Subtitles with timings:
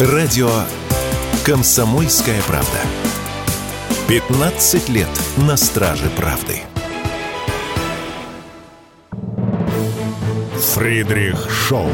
[0.00, 0.50] Радио
[1.46, 2.78] «Комсомольская правда».
[4.08, 6.62] 15 лет на страже правды.
[10.74, 11.88] Фридрих Шоу.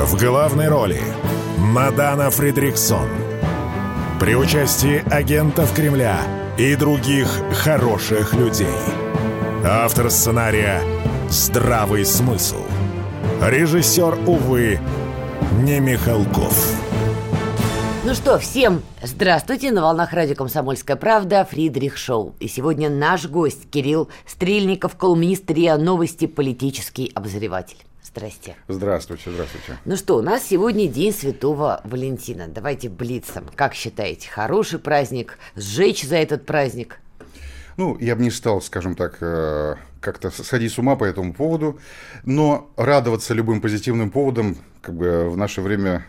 [0.00, 1.00] В главной роли
[1.56, 3.08] Мадана Фридриксон.
[4.18, 6.18] При участии агентов Кремля
[6.58, 8.66] и других хороших людей.
[9.64, 10.82] Автор сценария
[11.30, 12.64] «Здравый смысл».
[13.40, 14.80] Режиссер, увы,
[15.62, 16.83] не Михалков.
[18.06, 22.34] Ну что, всем здравствуйте, на волнах радио «Комсомольская правда» Фридрих Шоу.
[22.38, 27.78] И сегодня наш гость Кирилл Стрельников, колумнист РИА Новости, политический обозреватель.
[28.02, 28.56] Здрасте.
[28.68, 29.78] Здравствуйте, здравствуйте.
[29.86, 32.46] Ну что, у нас сегодня День Святого Валентина.
[32.46, 33.48] Давайте блицом.
[33.54, 35.38] Как считаете, хороший праздник?
[35.56, 37.00] Сжечь за этот праздник?
[37.78, 41.80] Ну, я бы не стал, скажем так, э, как-то сходить с ума по этому поводу,
[42.26, 46.04] но радоваться любым позитивным поводам как бы в наше время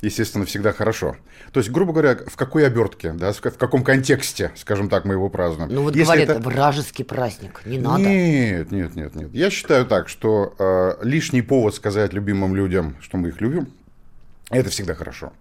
[0.00, 1.16] естественно, всегда хорошо.
[1.52, 5.28] То есть, грубо говоря, в какой обертке, да, в каком контексте, скажем так, мы его
[5.28, 5.72] празднуем.
[5.72, 8.02] Ну вот Если говорят, это вражеский праздник, не надо.
[8.02, 9.30] Нет, нет, нет, нет.
[9.32, 13.72] Я считаю так, что э, лишний повод сказать любимым людям, что мы их любим,
[14.50, 15.32] это всегда хорошо.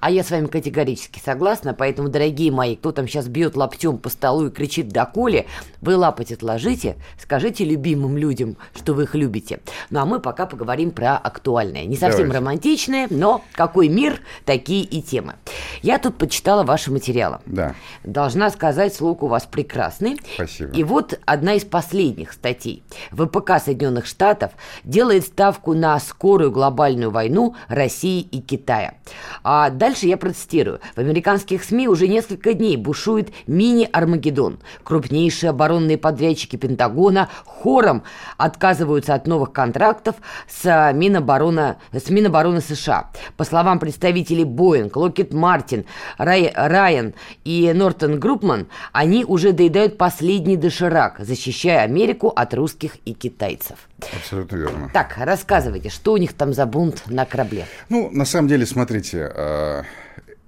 [0.00, 4.08] А я с вами категорически согласна, поэтому, дорогие мои, кто там сейчас бьет лоптем по
[4.08, 5.46] столу и кричит «доколе»,
[5.80, 9.60] вы лапоть отложите, скажите любимым людям, что вы их любите.
[9.90, 11.84] Ну а мы пока поговорим про актуальное.
[11.84, 12.38] Не совсем Давайте.
[12.38, 15.34] романтичное, но какой мир, такие и темы.
[15.82, 17.38] Я тут почитала ваши материалы.
[17.46, 17.74] Да.
[18.04, 20.18] Должна сказать, слух у вас прекрасный.
[20.34, 20.72] Спасибо.
[20.76, 22.82] И вот одна из последних статей.
[23.10, 24.52] ВПК Соединенных Штатов
[24.84, 28.94] делает ставку на скорую глобальную войну России и Китая.
[29.42, 30.80] А дальше я процитирую.
[30.94, 34.58] В американских СМИ уже несколько дней бушует мини-Армагеддон.
[34.84, 38.02] Крупнейшие оборонные подрядчики Пентагона хором
[38.36, 40.16] отказываются от новых контрактов
[40.48, 43.10] с Минобороны, с Минобороны США.
[43.36, 45.84] По словам представителей Боинг, Локет Мартин,
[46.18, 47.14] Рай, Райан
[47.44, 53.89] и Нортон Группман, они уже доедают последний доширак, защищая Америку от русских и китайцев.
[54.16, 54.90] Абсолютно верно.
[54.92, 57.66] Так, рассказывайте, что у них там за бунт на корабле?
[57.88, 59.82] Ну, на самом деле, смотрите, э,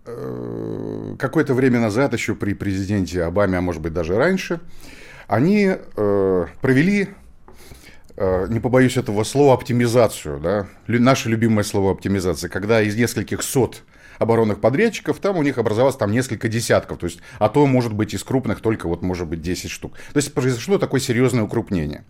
[0.06, 4.60] э, какое-то время назад, еще при президенте Обаме, а может быть даже раньше,
[5.28, 7.08] они э, провели
[8.50, 13.82] не побоюсь этого слова, оптимизацию, да, наше любимое слово оптимизация, когда из нескольких сот
[14.18, 18.14] оборонных подрядчиков, там у них образовалось там несколько десятков, то есть, а то, может быть,
[18.14, 19.94] из крупных только вот, может быть, 10 штук.
[20.12, 22.04] То есть, произошло такое серьезное укрупнение.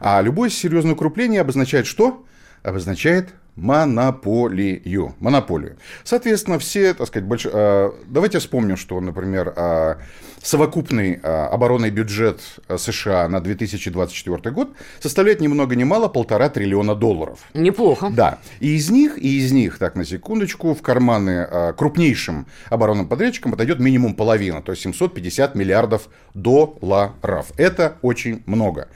[0.00, 2.24] А любое серьезное укрупление обозначает что?
[2.62, 5.14] Обозначает монополию.
[5.20, 5.76] Монополию.
[6.02, 7.46] Соответственно, все, так сказать, больш...
[7.50, 9.98] А, давайте вспомним, что, например, а,
[10.44, 12.40] совокупный а, оборонный бюджет
[12.76, 17.40] США на 2024 год составляет ни много ни мало полтора триллиона долларов.
[17.54, 18.10] Неплохо.
[18.14, 18.38] Да.
[18.60, 23.80] И из них, и из них, так, на секундочку, в карманы крупнейшим оборонным подрядчикам подойдет
[23.80, 27.52] минимум половина, то есть 750 миллиардов долларов.
[27.56, 28.88] Это очень много.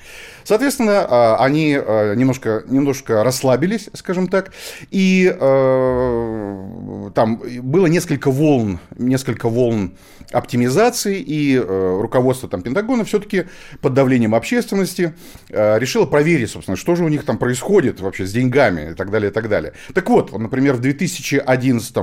[0.45, 4.53] Соответственно, они немножко, немножко расслабились, скажем так,
[4.91, 9.95] и э, там было несколько волн, несколько волн
[10.33, 13.47] оптимизации, и э, руководство там Пентагона все-таки
[13.81, 15.15] под давлением общественности
[15.49, 19.11] э, решило проверить, собственно, что же у них там происходит вообще с деньгами и так
[19.11, 19.73] далее, и так далее.
[19.95, 21.97] Так вот, например, в 2011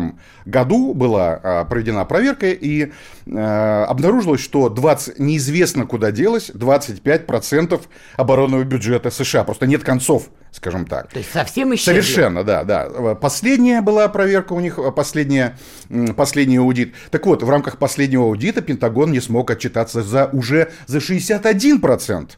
[0.46, 2.92] году была э, проведена проверка, и
[3.26, 7.82] обнаружилось, что 20, неизвестно куда делось 25%
[8.18, 11.12] оборонного бюджета США, просто нет концов скажем так.
[11.12, 12.02] То есть совсем исчезли?
[12.02, 13.16] Совершенно, да, да.
[13.16, 15.58] Последняя была проверка у них, последняя,
[16.16, 16.94] последний аудит.
[17.12, 22.30] Так вот, в рамках последнего аудита Пентагон не смог отчитаться за уже за 61%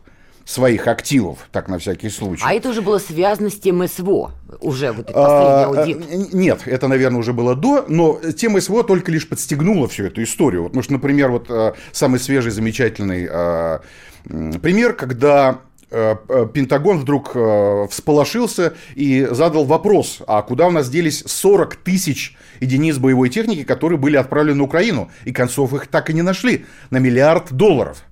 [0.46, 2.44] своих активов, так на всякий случай.
[2.46, 6.34] А это уже было связано с тем СВО, уже вот этот последний а, аудит?
[6.34, 10.64] Нет, это, наверное, уже было до, но тема СВО только лишь подстегнула всю эту историю.
[10.64, 13.82] Вот, потому что, например, вот а, самый свежий, замечательный а,
[14.24, 20.90] пример, когда Э, э, Пентагон вдруг э, всполошился и задал вопрос, а куда у нас
[20.90, 26.10] делись 40 тысяч единиц боевой техники, которые были отправлены на Украину, и концов их так
[26.10, 28.04] и не нашли, на миллиард долларов.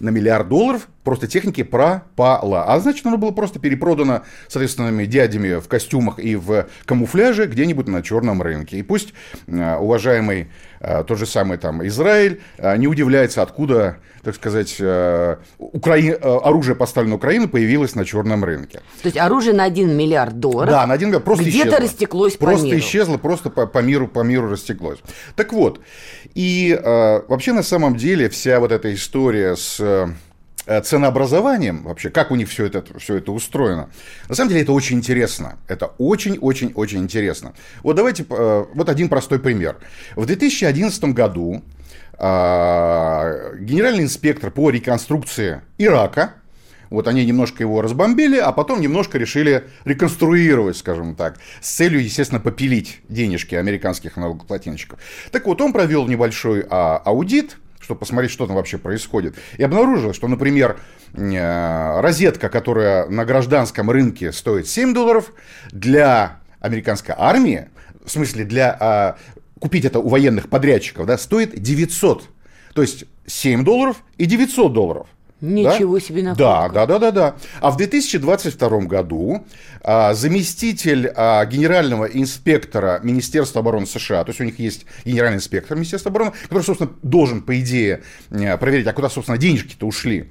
[0.00, 2.64] На миллиард долларов просто техники пропало.
[2.64, 8.02] А значит, оно было просто перепродано соответственными дядями в костюмах и в камуфляже где-нибудь на
[8.02, 8.78] черном рынке.
[8.78, 9.14] И пусть
[9.46, 10.48] уважаемый
[11.06, 16.10] тот же самый там Израиль не удивляется, откуда так сказать, э, Украи...
[16.10, 18.80] Э, оружие, поставленное Украиной, появилось на черном рынке.
[19.02, 21.80] То есть оружие на 1 миллиард долларов да, на 1 миллиард просто где-то исчезло.
[21.80, 22.78] растеклось просто по миру.
[22.78, 25.00] исчезло, просто по, по, миру, по миру растеклось.
[25.34, 25.80] Так вот,
[26.34, 30.06] и э, вообще на самом деле вся вот эта история с э,
[30.84, 33.90] ценообразованием, вообще, как у них все это, все это устроено.
[34.28, 35.58] На самом деле это очень интересно.
[35.68, 37.54] Это очень-очень-очень интересно.
[37.82, 39.76] Вот давайте, э, вот один простой пример.
[40.16, 41.62] В 2011 году
[42.24, 46.34] а, генеральный инспектор по реконструкции Ирака,
[46.88, 52.38] вот они немножко его разбомбили, а потом немножко решили реконструировать, скажем так, с целью, естественно,
[52.38, 55.00] попилить денежки американских налогоплательщиков.
[55.32, 59.36] Так вот, он провел небольшой а, аудит, чтобы посмотреть, что там вообще происходит.
[59.58, 60.78] И обнаружил, что, например,
[61.12, 65.32] э, розетка, которая на гражданском рынке стоит 7 долларов,
[65.70, 67.68] для американской армии,
[68.04, 69.16] в смысле для а,
[69.60, 72.28] купить это у военных подрядчиков, да, стоит 900.
[72.74, 75.06] То есть 7 долларов и 900 долларов.
[75.42, 76.04] Ничего да?
[76.04, 76.44] себе находка.
[76.44, 77.36] Да, да, да, да, да.
[77.60, 79.44] А в 2022 году
[79.82, 85.76] а, заместитель а, генерального инспектора Министерства обороны США, то есть у них есть генеральный инспектор
[85.76, 90.30] Министерства обороны, который, собственно, должен, по идее, проверить, а куда, собственно, денежки-то ушли,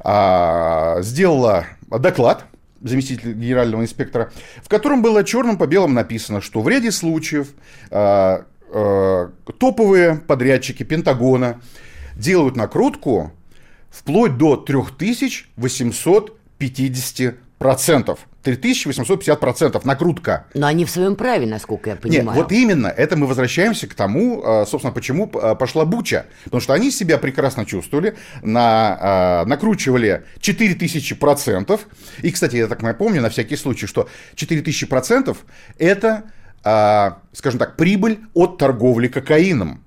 [0.00, 2.44] а, сделала доклад
[2.82, 4.30] заместитель генерального инспектора,
[4.62, 7.48] в котором было черным по белому написано, что в ряде случаев
[7.90, 11.62] а, а, топовые подрядчики Пентагона
[12.14, 13.32] делают накрутку
[13.90, 18.26] вплоть до 3850 процентов.
[18.44, 20.46] 3850% накрутка.
[20.54, 22.24] Но они в своем праве, насколько я понимаю.
[22.24, 26.26] Нет, вот именно, это мы возвращаемся к тому, а, собственно, почему а, пошла буча.
[26.44, 31.80] Потому что они себя прекрасно чувствовали, на, а, накручивали 4000%.
[32.22, 35.36] И, кстати, я так напомню, на всякий случай, что 4000%
[35.78, 36.24] это,
[37.32, 39.82] скажем так, прибыль от торговли кокаином.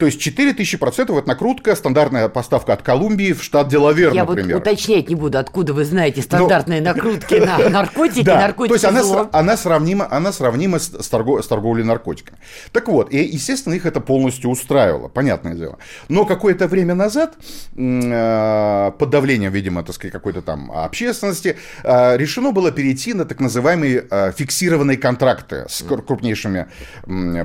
[0.00, 4.54] То есть 4000 процентов это накрутка, стандартная поставка от Колумбии в штат Делавер, Я например.
[4.54, 6.94] вот уточнять не буду, откуда вы знаете стандартные Но...
[6.94, 11.44] накрутки на наркотики, да, наркотики то есть она, она, сравнима, она сравнима с, с, торгов,
[11.44, 12.38] с торговлей наркотиками.
[12.72, 15.76] Так вот, и, естественно, их это полностью устраивало, понятное дело.
[16.08, 17.34] Но какое-то время назад,
[17.76, 23.38] э, под давлением, видимо, так сказать, какой-то там общественности, э, решено было перейти на так
[23.38, 26.68] называемые э, фиксированные контракты с крупнейшими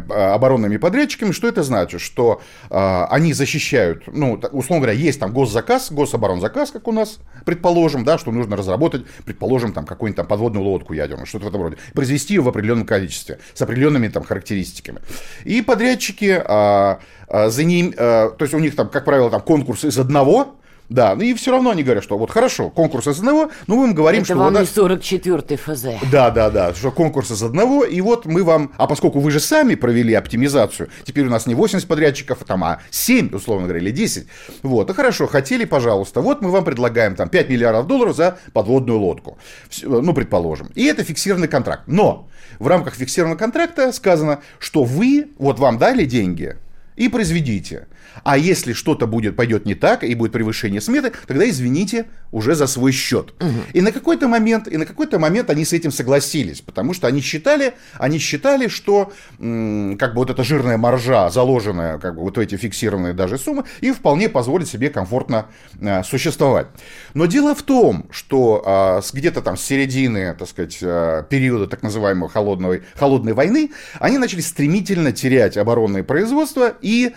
[0.09, 1.33] оборонными подрядчиками.
[1.33, 1.99] Что это значит?
[1.99, 8.03] Что а, они защищают, ну, условно говоря, есть там госзаказ, гособоронзаказ, как у нас, предположим,
[8.03, 11.77] да, что нужно разработать, предположим, там какую-нибудь там подводную лодку ядерную, что-то в этом роде,
[11.93, 14.99] произвести ее в определенном количестве, с определенными там характеристиками.
[15.43, 19.41] И подрядчики а, а, за ним, а, то есть у них там, как правило, там
[19.41, 20.55] конкурс из одного,
[20.89, 23.87] да, ну и все равно они говорят, что вот хорошо, конкурс из одного, но мы
[23.87, 24.35] им говорим, Это что...
[24.37, 25.85] вам вот, не 44 ФЗ.
[26.11, 28.71] Да, да, да, что конкурс из одного, и вот мы вам...
[28.77, 32.81] А поскольку вы же сами провели оптимизацию, теперь у нас не 80 подрядчиков, там, а
[32.91, 34.27] 7, условно говоря, или 10.
[34.63, 38.99] Вот, и хорошо, хотели, пожалуйста, вот мы вам предлагаем там 5 миллиардов долларов за подводную
[38.99, 39.37] лодку.
[39.83, 40.69] Ну, предположим.
[40.75, 41.83] И это фиксированный контракт.
[41.87, 42.29] Но
[42.59, 46.57] в рамках фиксированного контракта сказано, что вы, вот вам дали деньги,
[46.95, 47.87] и произведите.
[48.23, 52.67] А если что-то будет, пойдет не так, и будет превышение сметы, тогда извините уже за
[52.67, 53.33] свой счет.
[53.39, 53.51] Угу.
[53.73, 57.21] И на какой-то момент, и на какой-то момент они с этим согласились, потому что они
[57.21, 62.39] считали, они считали, что как бы вот эта жирная маржа, заложенная как бы вот в
[62.39, 65.47] эти фиксированные даже суммы, им вполне позволит себе комфортно
[65.79, 66.67] э, существовать.
[67.13, 71.83] Но дело в том, что э, где-то там с середины, так сказать, э, периода так
[71.83, 77.13] называемой холодной, холодной войны, они начали стремительно терять оборонное производство и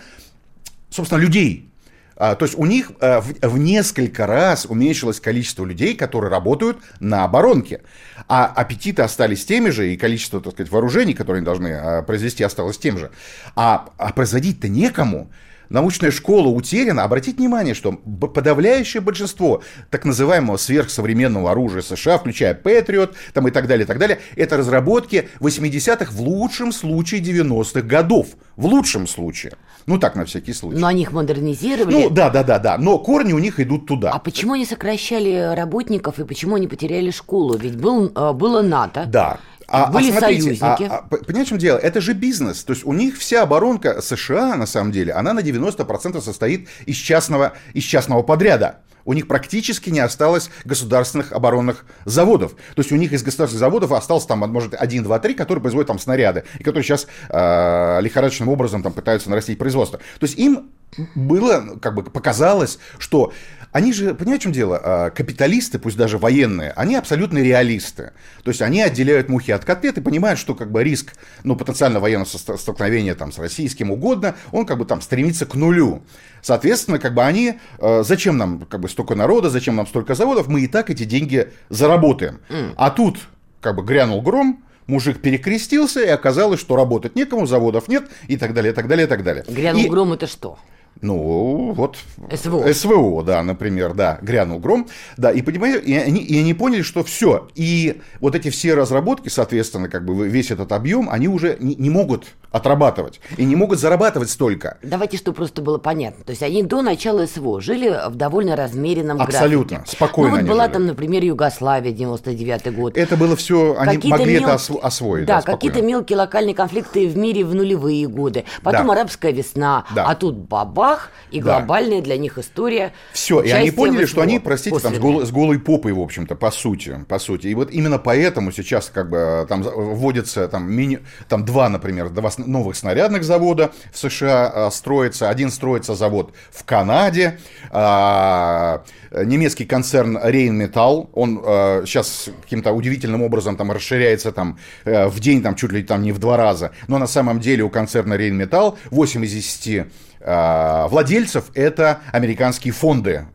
[0.89, 1.71] собственно, людей.
[2.15, 7.23] А, то есть у них в, в несколько раз уменьшилось количество людей, которые работают на
[7.23, 7.81] оборонке.
[8.27, 12.43] А аппетиты остались теми же, и количество, так сказать, вооружений, которые они должны а, произвести,
[12.43, 13.11] осталось тем же.
[13.55, 15.31] А, а производить-то некому
[15.69, 23.15] научная школа утеряна, обратите внимание, что подавляющее большинство так называемого сверхсовременного оружия США, включая Патриот
[23.33, 28.27] там и так далее, и так далее, это разработки 80-х, в лучшем случае 90-х годов.
[28.55, 29.53] В лучшем случае.
[29.85, 30.77] Ну так, на всякий случай.
[30.77, 31.93] Но они их модернизировали.
[31.93, 32.77] Ну да, да, да, да.
[32.77, 34.11] Но корни у них идут туда.
[34.11, 37.57] А почему они сокращали работников и почему они потеряли школу?
[37.57, 39.05] Ведь был, э, было НАТО.
[39.07, 39.39] Да.
[39.69, 40.83] А, а, Были а смотрите, союзники.
[40.89, 41.77] А, а, понимаете, в чем дело?
[41.77, 42.63] Это же бизнес.
[42.63, 46.95] То есть у них вся оборонка США, на самом деле, она на 90% состоит из
[46.95, 52.51] частного, из частного подряда у них практически не осталось государственных оборонных заводов.
[52.75, 55.87] То есть у них из государственных заводов остался там, может, один, два, три, которые производят
[55.87, 59.99] там снаряды, и которые сейчас э, лихорадочным образом там пытаются нарастить производство.
[60.19, 60.69] То есть им
[61.15, 63.31] было, как бы показалось, что
[63.71, 64.81] они же, понимаете, в чем дело?
[64.83, 68.13] А, капиталисты, пусть даже военные, они абсолютно реалисты.
[68.43, 71.99] То есть они отделяют мухи от котлет и понимают, что как бы риск, ну, потенциально
[71.99, 76.01] военного столкновения там с кем угодно, он как бы там стремится к нулю.
[76.41, 80.47] Соответственно, как бы они, а, зачем нам как бы столько народа, зачем нам столько заводов,
[80.47, 82.39] мы и так эти деньги заработаем.
[82.49, 82.73] Mm.
[82.75, 83.19] А тут
[83.61, 88.53] как бы грянул гром, мужик перекрестился, и оказалось, что работать некому, заводов нет, и так
[88.53, 89.45] далее, и так далее, и так далее.
[89.47, 89.87] Грянул и...
[89.89, 90.57] гром это что?
[91.01, 91.97] Ну, вот
[92.33, 92.73] СВО.
[92.73, 94.87] СВО, да, например, да, грянул гром.
[95.15, 97.47] Да, и понимаете, и они, и они поняли, что все.
[97.55, 101.89] И вот эти все разработки, соответственно, как бы весь этот объем, они уже не, не
[101.89, 104.77] могут отрабатывать и не могут зарабатывать столько.
[104.81, 106.23] Давайте, чтобы просто было понятно.
[106.23, 109.95] То есть они до начала СВО жили в довольно размеренном Абсолютно, графике.
[109.97, 110.73] спокойно Ну вот была жили.
[110.73, 112.97] там, например, Югославия, 99 год.
[112.97, 115.25] Это было все, они Какие-то могли это мел- осво- освоить.
[115.25, 115.57] Да, спокойно.
[115.57, 118.45] какие-то мелкие локальные конфликты в мире в нулевые годы.
[118.63, 118.93] Потом Да.
[118.93, 120.05] арабская весна, Да.
[120.05, 121.59] а тут бабах, и Да.
[121.59, 122.93] глобальная для них история.
[123.13, 125.99] Все, и они поняли, что они, простите, там с, после гол- с голой попой, в
[125.99, 127.47] общем-то, по сути, по сути.
[127.47, 132.29] И вот именно поэтому сейчас как бы там вводится там, мини, там два, например, два
[132.45, 135.29] новых снарядных завода в США а, строится.
[135.29, 137.39] Один строится завод в Канаде.
[137.71, 145.19] А, немецкий концерн Rheinmetall, он а, сейчас каким-то удивительным образом там расширяется там э, в
[145.19, 146.71] день там чуть ли там не в два раза.
[146.87, 149.87] Но на самом деле у концерна Rheinmetall 8 из 10
[150.21, 153.25] а, владельцев это американские фонды,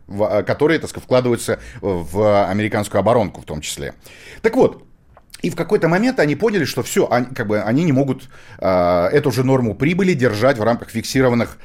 [0.46, 3.94] которые, так сказать, вкладываются в американскую оборонку в том числе.
[4.42, 4.82] Так вот,
[5.44, 9.08] и в какой-то момент они поняли, что все, они, как бы, они не могут а,
[9.10, 11.58] эту же норму прибыли держать в рамках фиксированных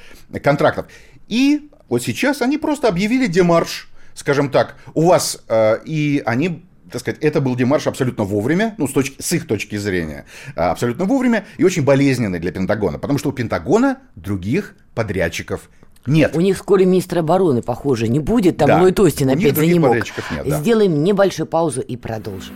[0.43, 0.87] контрактов.
[1.29, 7.01] И вот сейчас они просто объявили демарш, скажем так, у вас, а, и они так
[7.01, 10.25] сказать, это был демарш абсолютно вовремя, ну, с, точки, с их точки зрения,
[10.57, 15.69] а, абсолютно вовремя и очень болезненный для Пентагона, потому что у Пентагона других подрядчиков
[16.05, 16.35] нет.
[16.35, 18.57] У них вскоре министр обороны, похоже, не будет.
[18.57, 18.79] Там Да.
[18.79, 19.91] Ллойд Остин опять занемог.
[19.91, 20.59] подрядчиков нет, да.
[20.59, 22.55] Сделаем небольшую паузу и продолжим.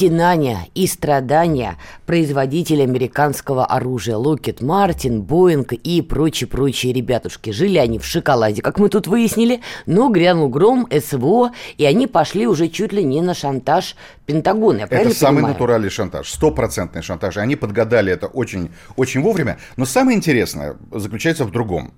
[0.00, 1.76] стенания и страдания
[2.06, 7.50] производителей американского оружия Lockheed Martin, Boeing и прочие-прочие ребятушки.
[7.50, 12.46] Жили они в шоколаде, как мы тут выяснили, но грянул гром, СВО, и они пошли
[12.46, 14.78] уже чуть ли не на шантаж Пентагона.
[14.78, 15.54] Я Это самый понимаю?
[15.54, 17.36] натуральный шантаж, стопроцентный шантаж.
[17.36, 19.58] Они подгадали это очень, очень вовремя.
[19.76, 21.92] Но самое интересное заключается в другом.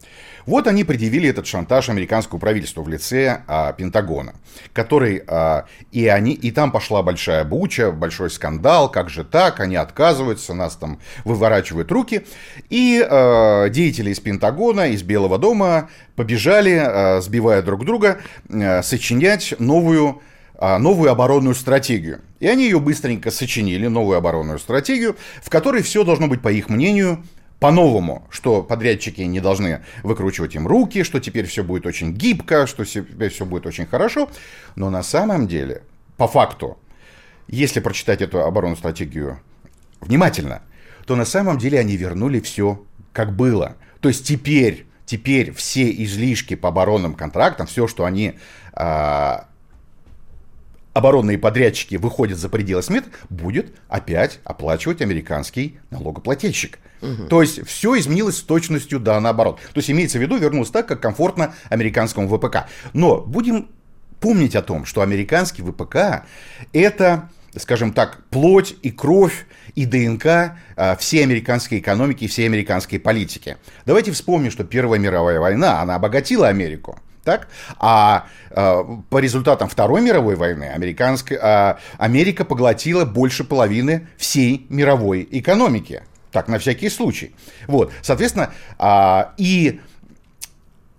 [0.46, 4.34] Вот они предъявили этот шантаж американскому правительству в лице а, Пентагона,
[4.72, 9.76] который а, и они и там пошла большая буча, большой скандал, как же так, они
[9.76, 12.26] отказываются, нас там выворачивают руки,
[12.70, 18.18] и а, деятели из Пентагона, из Белого дома побежали, а, сбивая друг друга,
[18.50, 20.20] а, сочинять новую
[20.64, 22.20] а, новую оборонную стратегию.
[22.38, 26.68] И они ее быстренько сочинили, новую оборонную стратегию, в которой все должно быть, по их
[26.68, 27.24] мнению,
[27.58, 32.84] по-новому, что подрядчики не должны выкручивать им руки, что теперь все будет очень гибко, что
[32.84, 34.28] теперь все будет очень хорошо.
[34.76, 35.82] Но на самом деле,
[36.16, 36.78] по факту,
[37.48, 39.40] если прочитать эту оборонную стратегию
[40.00, 40.62] внимательно,
[41.06, 43.76] то на самом деле они вернули все как было.
[44.00, 48.34] То есть теперь, теперь все излишки по оборонным контрактам, все, что они
[48.72, 49.46] а,
[50.92, 56.78] оборонные подрядчики выходят за пределы смет, будет опять оплачивать американский налогоплательщик.
[57.28, 59.58] То есть все изменилось с точностью да наоборот.
[59.72, 62.68] То есть имеется в виду, вернулось так, как комфортно американскому ВПК.
[62.92, 63.68] Но будем
[64.22, 66.24] помнить о том, что американский ВПК
[66.72, 72.98] это, скажем так, плоть и кровь и ДНК а, всей американской экономики и всей американской
[72.98, 73.58] политики.
[73.84, 76.98] Давайте вспомним, что Первая мировая война, она обогатила Америку.
[77.24, 77.48] Так?
[77.78, 85.28] А э, по результатам Второй мировой войны американская, э, Америка поглотила больше половины всей мировой
[85.30, 86.02] экономики.
[86.32, 87.32] Так, на всякий случай.
[87.68, 89.80] Вот, соответственно, э, и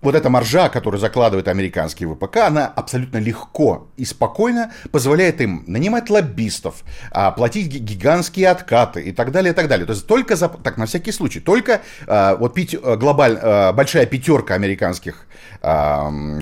[0.04, 6.10] вот эта маржа, которую закладывает американский ВПК, она абсолютно легко и спокойно позволяет им нанимать
[6.10, 9.86] лоббистов, а, платить ги- гигантские откаты и так далее, и так далее.
[9.86, 13.72] То есть только за, так на всякий случай, только а, вот пяти- а, глобаль, а,
[13.72, 15.26] большая пятерка американских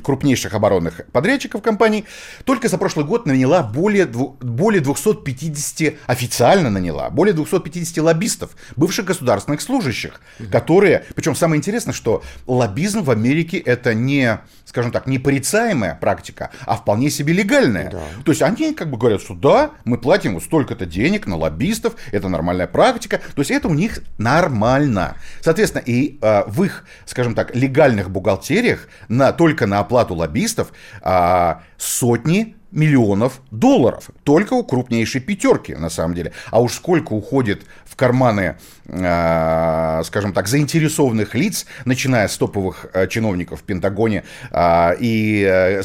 [0.03, 2.05] крупнейших оборонных подрядчиков компаний
[2.45, 9.61] только за прошлый год наняла более, более 250, официально наняла, более 250 лоббистов, бывших государственных
[9.61, 15.95] служащих, которые, причем самое интересное, что лоббизм в Америке это не, скажем так, не порицаемая
[15.95, 17.91] практика, а вполне себе легальная.
[18.25, 21.95] То есть они как бы говорят, что да, мы платим вот столько-то денег на лоббистов,
[22.11, 25.17] это нормальная практика, то есть это у них нормально.
[25.41, 31.63] Соответственно, и э, в их, скажем так, легальных бухгалтериях на, только на оплату лоббистов а,
[31.77, 34.11] сотни миллионов долларов.
[34.25, 36.33] Только у крупнейшей пятерки, на самом деле.
[36.51, 43.07] А уж сколько уходит в карманы, э, скажем так, заинтересованных лиц, начиная с топовых э,
[43.07, 45.83] чиновников в Пентагоне э, и,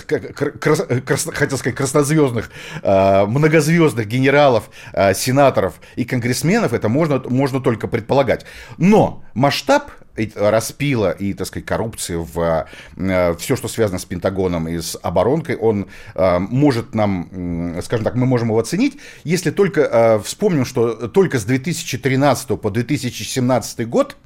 [0.59, 2.49] крас, крас, хотел сказать, краснозвездных,
[2.81, 4.69] многозвездных генералов,
[5.13, 8.45] сенаторов и конгрессменов, это можно, можно только предполагать.
[8.77, 9.91] Но масштаб
[10.35, 15.55] распила и, так сказать, коррупции в э, все, что связано с Пентагоном и с оборонкой,
[15.55, 21.07] он э, может нам, скажем так, мы можем его оценить, если только э, вспомним, что
[21.07, 24.17] только с 2013 по 2017 год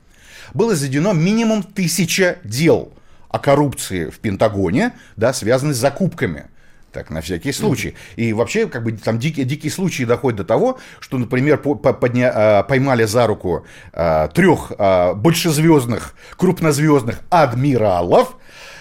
[0.54, 2.94] было заведено минимум тысяча дел
[3.30, 6.46] о коррупции в Пентагоне, да, связанных с закупками.
[6.92, 7.96] Так, на всякий случай.
[8.18, 11.94] И вообще, как бы там дикие, дикие случаи доходят до того, что, например, по, по,
[11.94, 18.36] подня, а, поймали за руку а, трех а, большезвездных, крупнозвездных адмиралов,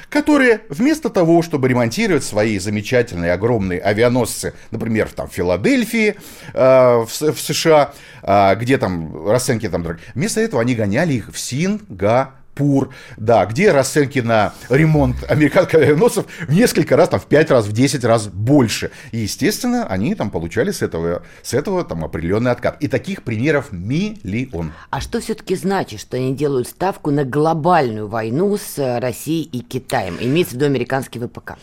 [0.08, 6.16] которые вместо того, чтобы ремонтировать свои замечательные огромные авианосцы, например, там, в Филадельфии,
[6.52, 11.30] э, в, в США, э, где там расценки там дорогие, вместо этого они гоняли их
[11.32, 12.39] в Сингапур.
[12.54, 17.66] Пур, да, где расценки на ремонт американских авианосцев в несколько раз, там, в 5 раз,
[17.66, 18.90] в 10 раз больше.
[19.12, 22.76] И, естественно, они там получали с этого, с этого там определенный откат.
[22.80, 24.72] И таких примеров миллион.
[24.90, 29.60] А что все-таки значит, что они делают ставку на глобальную войну с э, Россией и
[29.60, 30.18] Китаем?
[30.20, 31.56] Имеется в виду американский ВПК.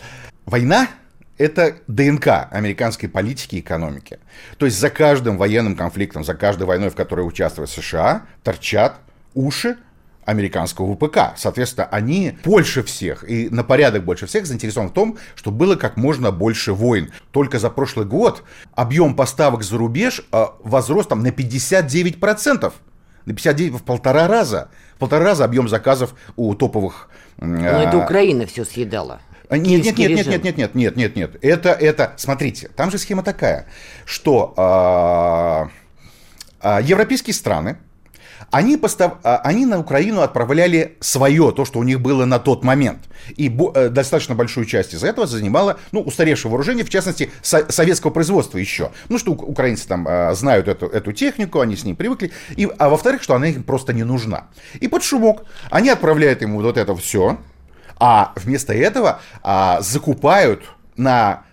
[0.45, 0.87] Война
[1.37, 4.19] это ДНК американской политики и экономики.
[4.57, 8.97] То есть за каждым военным конфликтом, за каждой войной, в которой участвует США, торчат
[9.33, 9.77] уши
[10.27, 11.37] американского ВПК.
[11.37, 15.95] Соответственно, они больше всех и на порядок больше всех заинтересованы в том, чтобы было как
[15.95, 17.11] можно больше войн.
[17.31, 18.43] Только за прошлый год
[18.75, 22.73] объем поставок за рубеж а, возрос там на 59%.
[23.25, 24.69] На 59 в полтора раза.
[24.95, 27.09] В полтора раза объем заказов у топовых...
[27.37, 29.21] Но это а, Украина все съедала.
[29.49, 31.35] Нет, нет, нет, нет, нет, нет, нет, нет, нет, нет.
[31.41, 33.67] Это, это, смотрите, там же схема такая,
[34.05, 35.69] что а,
[36.59, 37.77] а, европейские страны,
[38.51, 39.17] они, постав...
[39.23, 42.99] А, они на Украину отправляли свое, то, что у них было на тот момент.
[43.35, 43.71] И бо...
[43.75, 47.69] Э, достаточно большую часть из этого занимало ну, устаревшее вооружение, в частности, со...
[47.71, 48.91] советского производства еще.
[49.09, 52.31] Ну, что украинцы там а, знают эту, эту технику, они с ней привыкли.
[52.55, 52.69] И...
[52.77, 54.47] А во-вторых, что она им просто не нужна.
[54.79, 57.37] И под шумок они отправляют ему вот это все,
[57.99, 60.63] а вместо этого а, закупают
[60.95, 61.43] на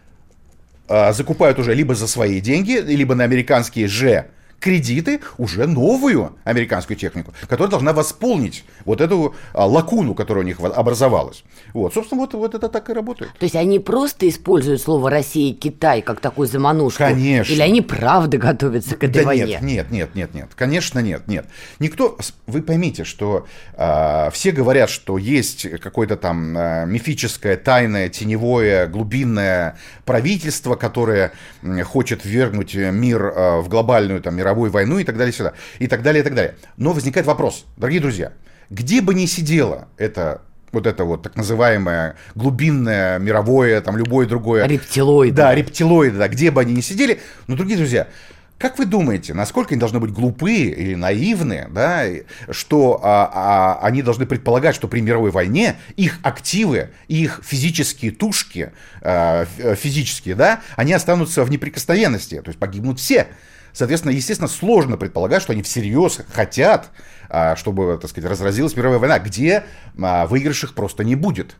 [0.88, 4.26] а, закупают уже либо за свои деньги, либо на американские же
[4.64, 10.58] кредиты уже новую американскую технику, которая должна восполнить вот эту а, лакуну, которая у них
[10.60, 11.44] образовалась.
[11.72, 13.32] Вот, собственно, вот, вот это так и работает.
[13.38, 16.98] То есть они просто используют слово Россия и Китай как такую заманушку?
[16.98, 17.52] Конечно.
[17.52, 19.46] Или они правда готовятся к этой да войне?
[19.46, 20.48] Нет, нет, нет, нет, нет.
[20.54, 21.46] Конечно, нет, нет.
[21.78, 22.16] Никто,
[22.46, 29.76] вы поймите, что э, все говорят, что есть какое-то там э, мифическое, тайное, теневое, глубинное
[30.04, 31.32] правительство, которое
[31.84, 35.86] хочет ввергнуть мир э, в глобальную там мировую мировую войну и так далее, сюда, и
[35.86, 36.54] так далее, и так далее.
[36.76, 38.32] Но возникает вопрос, дорогие друзья,
[38.70, 44.66] где бы ни сидело это вот это вот так называемое глубинное, мировое, там любое другое...
[44.66, 45.36] Рептилоиды.
[45.36, 47.20] Да, рептилоиды, да, где бы они ни сидели.
[47.46, 48.08] Но, другие друзья,
[48.58, 52.04] как вы думаете, насколько они должны быть глупые или наивны, да,
[52.50, 58.72] что а, а, они должны предполагать, что при мировой войне их активы, их физические тушки,
[59.02, 59.44] а,
[59.76, 63.26] физические, да, они останутся в неприкосновенности, то есть погибнут все.
[63.72, 66.90] Соответственно, естественно, сложно предполагать, что они всерьез хотят,
[67.56, 69.64] чтобы, так сказать, разразилась мировая война, где
[70.00, 71.56] а, выигравших просто не будет.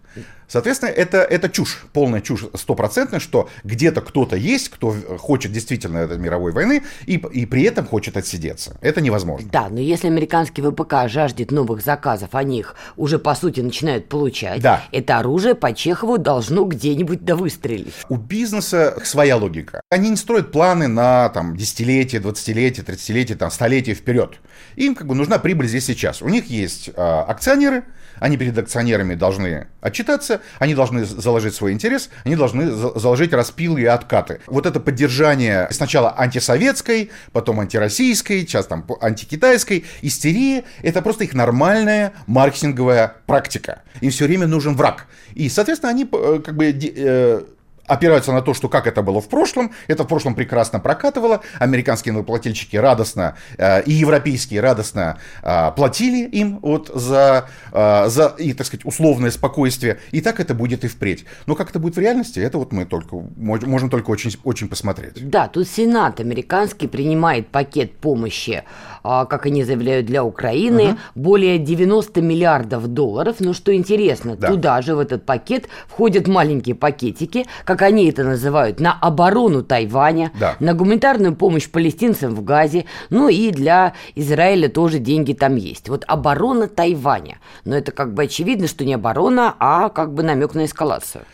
[0.47, 6.19] Соответственно, это, это чушь, полная чушь стопроцентная, что где-то кто-то есть, кто хочет действительно этой
[6.19, 8.77] мировой войны и, и при этом хочет отсидеться.
[8.81, 9.49] Это невозможно.
[9.51, 14.61] Да, но если американский ВПК жаждет новых заказов, они их уже по сути начинают получать,
[14.61, 14.85] да.
[14.93, 17.95] это оружие по Чехову должно где-нибудь да выстрелить.
[18.09, 19.81] У бизнеса своя логика.
[19.91, 24.39] Они не строят планы на там, десятилетие, двадцатилетие, тридцатилетие, там, столетие вперед.
[24.77, 26.23] Им как бы нужна прибыль здесь сейчас.
[26.23, 27.85] У них есть э, акционеры,
[28.21, 33.85] они перед акционерами должны отчитаться, они должны заложить свой интерес, они должны заложить распилы и
[33.85, 34.41] откаты.
[34.47, 42.13] Вот это поддержание сначала антисоветской, потом антироссийской, сейчас там антикитайской истерии, это просто их нормальная
[42.27, 43.83] маркетинговая практика.
[44.01, 45.07] Им все время нужен враг.
[45.35, 47.43] И, соответственно, они э, как бы э,
[47.87, 52.13] опираются на то, что как это было в прошлом, это в прошлом прекрасно прокатывало, американские
[52.13, 58.67] налогоплательщики радостно э, и европейские радостно э, платили им вот за, э, за и, так
[58.67, 61.25] сказать, условное спокойствие, и так это будет и впредь.
[61.47, 65.29] Но как это будет в реальности, это вот мы только можем только очень, очень посмотреть.
[65.29, 68.65] Да, тут Сенат американский принимает пакет помощи,
[69.05, 70.99] э, как они заявляют, для Украины, угу.
[71.15, 74.49] более 90 миллиардов долларов, но что интересно, да.
[74.49, 80.31] туда же в этот пакет входят маленькие пакетики, как они это называют, на оборону Тайваня,
[80.39, 80.57] Да.
[80.61, 85.89] на гуманитарную помощь палестинцам в Газе, ну и для Израиля тоже деньги там есть.
[85.89, 87.39] Вот оборона Тайваня.
[87.65, 91.25] Но это как бы очевидно, что не оборона, а как бы намек на эскалацию.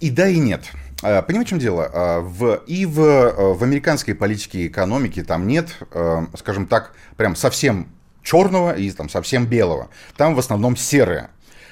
[0.00, 0.64] И да, и нет.
[1.02, 1.90] А, Понимаете, в чем дело?
[1.92, 6.92] А, В, и в, э, в американской политике и экономике там нет, э, скажем так,
[7.16, 7.88] прям совсем
[8.22, 9.88] черного и там совсем белого.
[10.16, 11.30] Там в основном серое.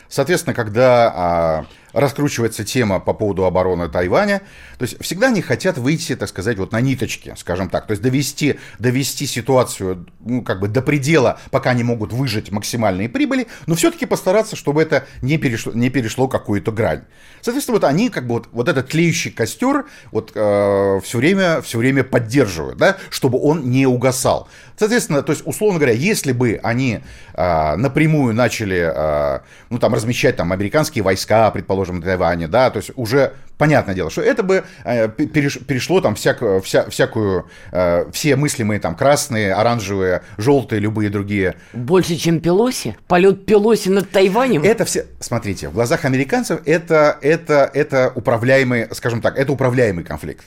[0.08, 4.42] Соответственно, когда а, раскручивается тема по поводу обороны Тайваня,
[4.78, 8.02] то есть всегда они хотят выйти, так сказать, вот на ниточке, скажем так, то есть
[8.02, 13.74] довести, довести ситуацию ну, как бы до предела, пока они могут выжать максимальные прибыли, но
[13.74, 17.04] все-таки постараться, чтобы это не перешло, не перешло какую-то грань.
[17.40, 21.78] Соответственно, вот они как бы вот, вот этот тлеющий костер вот э, все время, все
[21.78, 24.48] время поддерживают, да, чтобы он не угасал.
[24.76, 27.00] Соответственно, то есть, условно говоря, если бы они
[27.34, 32.78] э, напрямую начали, э, ну, там, размещать там американские войска, предположим, на Тайване, да, то
[32.78, 38.10] есть уже понятное дело, что это бы э, переш- перешло там всяк- вся, всякую, э,
[38.12, 42.96] все мыслимые там красные, оранжевые, желтые, любые другие Больше, чем Пелоси?
[43.08, 44.62] Полет Пелоси над Тайванем?
[44.62, 50.44] это все, смотрите, в глазах американцев это, это, это управляемый, скажем так, это управляемый конфликт.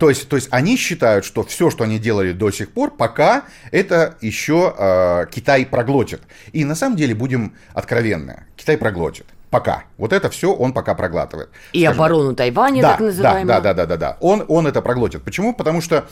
[0.00, 3.44] То есть, то есть они считают, что все, что они делали до сих пор, пока
[3.70, 6.22] это еще э, Китай проглотит.
[6.52, 9.26] И на самом деле будем откровенны, Китай проглотит.
[9.50, 9.84] Пока.
[9.96, 11.48] Вот это все он пока проглатывает.
[11.72, 13.46] И Скажем оборону Тайваня, да, так называемую.
[13.46, 14.16] Да, да, да, да, да.
[14.20, 15.22] Он, он это проглотит.
[15.22, 15.54] Почему?
[15.54, 16.06] Потому что,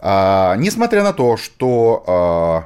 [0.00, 2.64] а, несмотря на то, что а,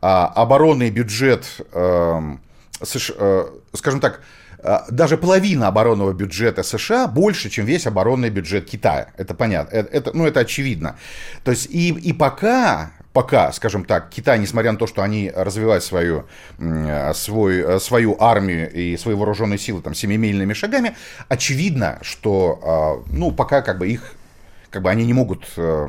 [0.00, 2.40] а, оборонный бюджет, эм,
[2.82, 4.20] США, э, скажем так,
[4.62, 9.08] а, даже половина оборонного бюджета США больше, чем весь оборонный бюджет Китая.
[9.16, 9.76] Это понятно.
[9.76, 10.96] Это, это- ну, это очевидно.
[11.44, 15.82] То есть и, и пока пока, скажем так, Китай, несмотря на то, что они развивают
[15.82, 16.26] свою,
[16.60, 20.94] м, свой, э, свою армию и свои вооруженные силы там семимильными шагами,
[21.28, 24.12] очевидно, что, а, ну, пока как бы их,
[24.70, 25.88] как бы они не могут э,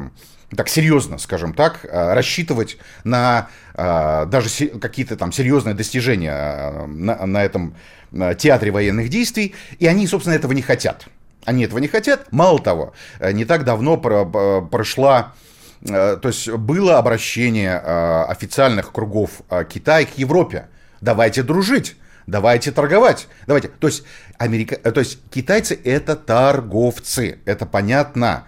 [0.55, 7.27] так серьезно, скажем так, э, рассчитывать на э, даже какие-то там серьезные достижения э, на,
[7.27, 7.75] на этом
[8.11, 11.05] э, театре военных действий, и они, собственно, этого не хотят.
[11.45, 12.31] Они этого не хотят.
[12.31, 15.48] Мало того, э, не так давно прошла Э,
[15.85, 20.67] то есть было обращение э, официальных кругов э, Китая к Европе.
[20.99, 21.95] Давайте дружить,
[22.27, 23.69] давайте торговать, давайте.
[23.69, 24.03] То есть,
[24.37, 24.77] Америка...
[24.83, 28.45] э, то есть китайцы это торговцы, это понятно.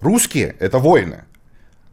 [0.00, 1.24] Русские это воины.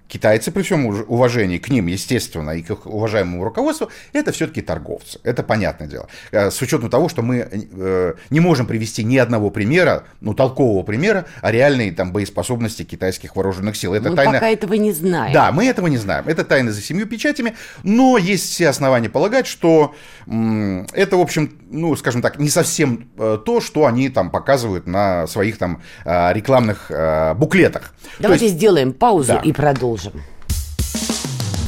[0.08, 5.20] Китайцы, при всем уважении к ним, естественно, и к их уважаемому руководству, это все-таки торговцы.
[5.24, 6.08] Это понятное дело.
[6.32, 10.84] Э, С учетом того, что мы э, не можем привести ни одного примера, ну, толкового
[10.84, 13.96] примера о реальной там, боеспособности китайских вооруженных сил.
[13.96, 14.34] Это Мы тайна...
[14.34, 15.34] пока этого не знаем.
[15.34, 16.26] Да, мы этого не знаем.
[16.28, 19.96] Это тайна за семью печатями, но есть все основания полагать, что
[20.28, 25.28] это, в общем, ну, скажем так, не совсем э, то, что они там показывают на
[25.28, 27.94] своих там э, рекламных э, буклетах.
[28.20, 29.40] Давайте есть- сделаем паузу Да.
[29.40, 30.14] и продолжим.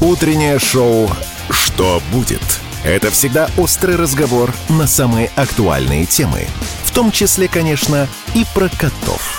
[0.00, 1.08] Утреннее шоу
[1.50, 2.40] «Что будет?»
[2.84, 6.46] Это всегда острый разговор на самые актуальные темы.
[6.84, 9.37] В том числе, конечно, и про котов.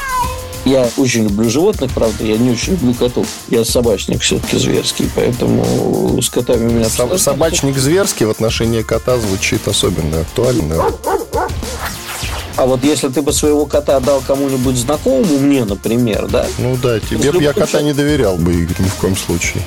[0.69, 3.25] Я очень люблю животных, правда, я не очень люблю котов.
[3.49, 6.86] Я собачник все-таки зверский, поэтому с котами у меня...
[6.86, 10.91] Соб- Собачник зверский в отношении кота звучит особенно актуально.
[12.55, 16.45] А вот если ты бы своего кота отдал кому-нибудь знакомому, мне, например, да?
[16.60, 19.63] Ну да, тебе б я кота не доверял бы, Игорь, ни в коем случае.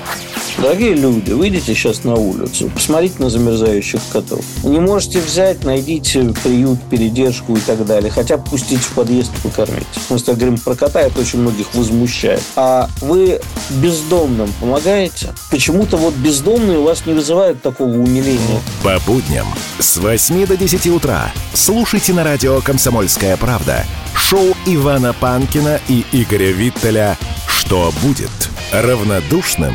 [0.58, 4.44] Дорогие люди, выйдите сейчас на улицу, посмотрите на замерзающих котов.
[4.62, 8.10] Не можете взять, найдите приют, передержку и так далее.
[8.10, 9.86] Хотя бы пустить в подъезд и покормить.
[10.10, 12.42] Мы с говорим про кота, это очень многих возмущает.
[12.56, 15.32] А вы бездомным помогаете?
[15.50, 18.60] Почему-то вот бездомные у вас не вызывают такого умиления.
[18.82, 19.46] По будням
[19.78, 23.84] с 8 до 10 утра слушайте на радио «Комсомольская правда»
[24.32, 28.30] шоу Ивана Панкина и Игоря Виттеля «Что будет?»
[28.72, 29.74] Равнодушным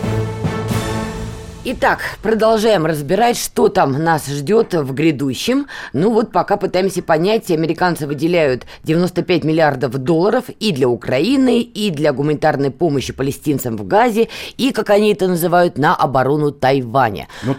[1.63, 5.67] Итак, продолжаем разбирать, что там нас ждет в грядущем.
[5.93, 12.13] Ну вот пока пытаемся понять, американцы выделяют 95 миллиардов долларов и для Украины, и для
[12.13, 17.27] гуманитарной помощи палестинцам в Газе, и, как они это называют, на оборону Тайваня.
[17.43, 17.55] Ну,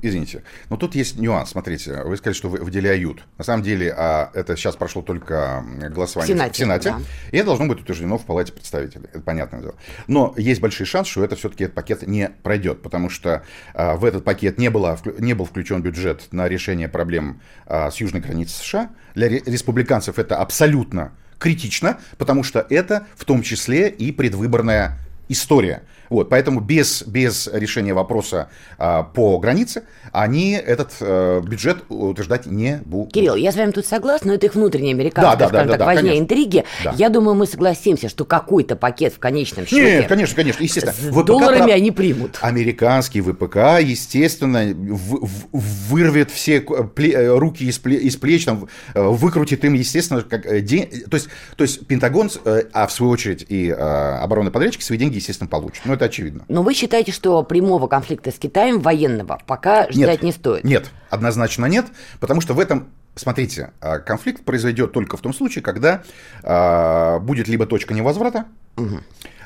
[0.00, 1.50] Извините, но тут есть нюанс.
[1.50, 3.24] Смотрите, вы сказали, что вы выделяют.
[3.36, 6.98] На самом деле, а, это сейчас прошло только голосование в Сенате, в Сенате да.
[7.32, 9.06] и это должно быть утверждено в Палате представителей.
[9.12, 9.74] Это понятное дело.
[10.06, 13.42] Но есть большой шанс, что это все-таки этот пакет не пройдет, потому что
[13.74, 17.96] а, в этот пакет не, было, не был включен бюджет на решение проблем а, с
[17.96, 18.90] южной границей США.
[19.14, 25.82] Для республиканцев это абсолютно критично, потому что это в том числе и предвыборная история.
[26.08, 32.80] Вот, поэтому без, без решения вопроса а, по границе они этот а, бюджет утверждать не
[32.84, 33.12] будут.
[33.12, 35.72] Кирилл, я с вами тут согласна, но это их внутренняя американская, да, да, скажем да,
[35.72, 36.22] так, да, возня конечно.
[36.22, 36.64] интриги.
[36.84, 36.94] Да.
[36.96, 39.82] Я думаю, мы согласимся, что какой-то пакет в конечном счете...
[39.82, 40.94] Нет, конечно, конечно, естественно.
[40.94, 41.76] С ВПК долларами прав...
[41.76, 42.38] они примут.
[42.40, 47.36] Американский ВПК, естественно, в, в, вырвет все пле...
[47.36, 47.96] руки из, пле...
[47.96, 50.88] из плеч, там, э, выкрутит им, естественно, как э, день...
[51.10, 55.16] То есть, то есть Пентагон, э, а в свою очередь и оборонные подрядчики свои деньги,
[55.16, 55.84] естественно, получат.
[55.84, 56.44] Но это очевидно.
[56.48, 60.64] Но вы считаете, что прямого конфликта с Китаем военного пока ждать нет, не стоит?
[60.64, 61.86] Нет, однозначно нет,
[62.20, 66.02] потому что в этом Смотрите, а, конфликт произойдет только в том случае, когда
[66.44, 68.44] э, будет либо точка невозврата,
[68.76, 69.00] угу.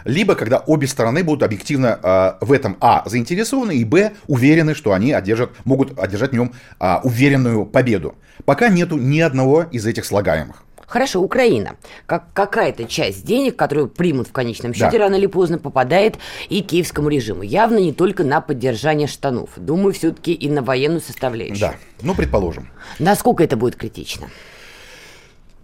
[0.04, 4.92] либо когда обе стороны будут объективно э, в этом а заинтересованы и б уверены, что
[4.92, 8.14] они одержат, могут одержать в нем э, уверенную победу.
[8.44, 10.64] Пока нету ни одного из этих слагаемых.
[10.92, 11.76] Хорошо, Украина.
[12.05, 15.05] Как какая-то часть денег, которую примут в конечном счете, да.
[15.05, 16.18] рано или поздно попадает
[16.50, 17.40] и киевскому режиму.
[17.40, 19.52] Явно не только на поддержание штанов.
[19.57, 21.61] Думаю, все-таки и на военную составляющую.
[21.61, 22.68] Да, ну, предположим.
[22.98, 24.28] Насколько это будет критично?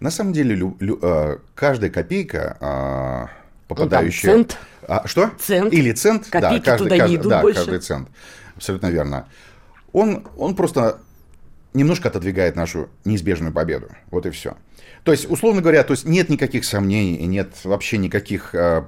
[0.00, 3.26] На самом деле, лю, лю, э, каждая копейка, э,
[3.68, 4.34] попадающая...
[4.34, 4.58] Ну, там, цент.
[4.88, 5.30] А, что?
[5.38, 5.74] Цент.
[5.74, 6.26] Или цент.
[6.30, 7.58] Копейки да, каждый, туда каждый, не идут да, больше.
[7.58, 8.08] каждый цент.
[8.56, 9.28] Абсолютно верно.
[9.92, 11.00] Он, он просто
[11.74, 13.88] немножко отодвигает нашу неизбежную победу.
[14.10, 14.56] Вот и все.
[15.04, 18.84] То есть, условно говоря, то есть нет никаких сомнений и нет вообще никаких э,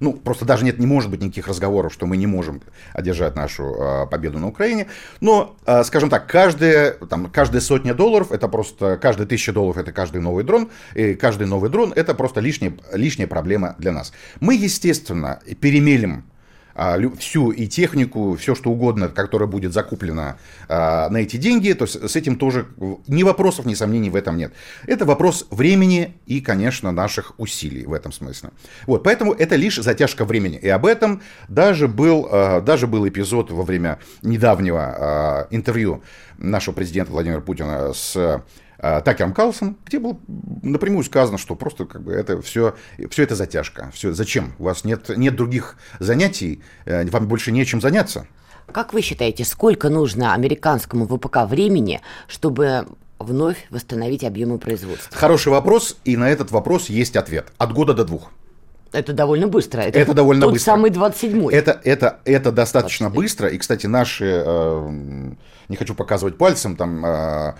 [0.00, 2.62] ну, просто даже нет, не может быть никаких разговоров, что мы не можем
[2.94, 4.86] одержать нашу э, победу на Украине.
[5.20, 9.92] Но, э, скажем так, каждая, там, каждая сотня долларов, это просто, каждая тысяча долларов, это
[9.92, 14.12] каждый новый дрон, и каждый новый дрон, это просто лишняя, лишняя проблема для нас.
[14.40, 16.24] Мы, естественно, перемелим
[17.18, 20.36] всю и технику, все что угодно, которое будет закуплено
[20.68, 22.66] а, на эти деньги, то есть с этим тоже
[23.06, 24.52] ни вопросов, ни сомнений в этом нет.
[24.86, 28.50] Это вопрос времени и, конечно, наших усилий в этом смысле.
[28.86, 30.56] Вот, поэтому это лишь затяжка времени.
[30.56, 36.02] И об этом даже был, а, даже был эпизод во время недавнего интервью
[36.38, 38.42] нашего президента Владимира Путина с
[38.80, 40.18] Такером Карлсоном, где было
[40.62, 42.74] напрямую сказано, что просто как бы это все,
[43.10, 43.90] все это затяжка.
[43.92, 44.54] Все, зачем?
[44.58, 48.26] У вас нет, нет других занятий, э, вам больше нечем заняться.
[48.72, 52.86] Как вы считаете, сколько нужно американскому ВПК времени, чтобы
[53.18, 55.16] вновь восстановить объемы производства?
[55.16, 57.52] Хороший вопрос, и на этот вопрос есть ответ.
[57.58, 58.30] От года до двух.
[58.92, 59.82] Это довольно быстро.
[59.82, 60.72] Это, это довольно тот быстро.
[60.72, 61.54] самый 27-й.
[61.54, 63.22] Это, это, это достаточно 23.
[63.22, 63.48] быстро.
[63.48, 65.30] И, кстати, наши, э,
[65.70, 67.54] не хочу показывать пальцем, там, э,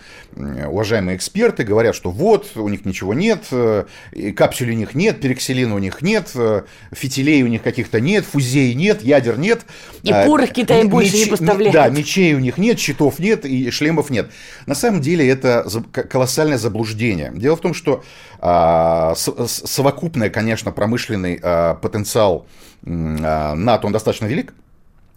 [0.66, 5.78] уважаемые эксперты говорят, что вот, у них ничего нет, э, у них нет, перекселина у
[5.78, 9.60] них нет, э, фитилей у них каких-то нет, фузей нет, ядер нет.
[10.02, 11.72] И э, порох Китай больше не поставляет.
[11.72, 14.30] Да, мечей у них нет, щитов нет и шлемов нет.
[14.66, 17.30] На самом деле это колоссальное заблуждение.
[17.32, 18.02] Дело в том, что
[18.40, 22.46] э, совокупная, конечно, э, потенциал
[22.82, 24.52] НАТО, он достаточно велик.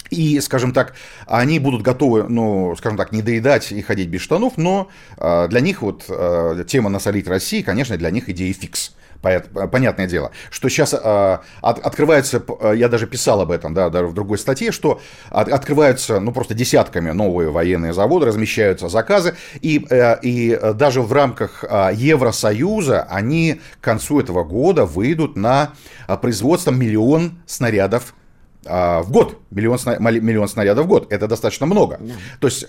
[0.09, 0.93] И, скажем так,
[1.25, 5.59] они будут готовы, ну, скажем так, не доедать и ходить без штанов, но э, для
[5.59, 8.93] них вот э, тема насолить России, конечно, для них идея фикс.
[9.21, 12.43] Понятное дело, что сейчас э, от, открывается,
[12.75, 16.53] я даже писал об этом, да, даже в другой статье, что от, открываются, ну, просто
[16.53, 23.61] десятками новые военные заводы, размещаются заказы, и, э, и даже в рамках э, Евросоюза они
[23.79, 25.71] к концу этого года выйдут на
[26.21, 28.13] производство миллион снарядов
[28.65, 31.97] в год, миллион, миллион снарядов в год, это достаточно много.
[31.99, 32.13] Да.
[32.39, 32.65] То есть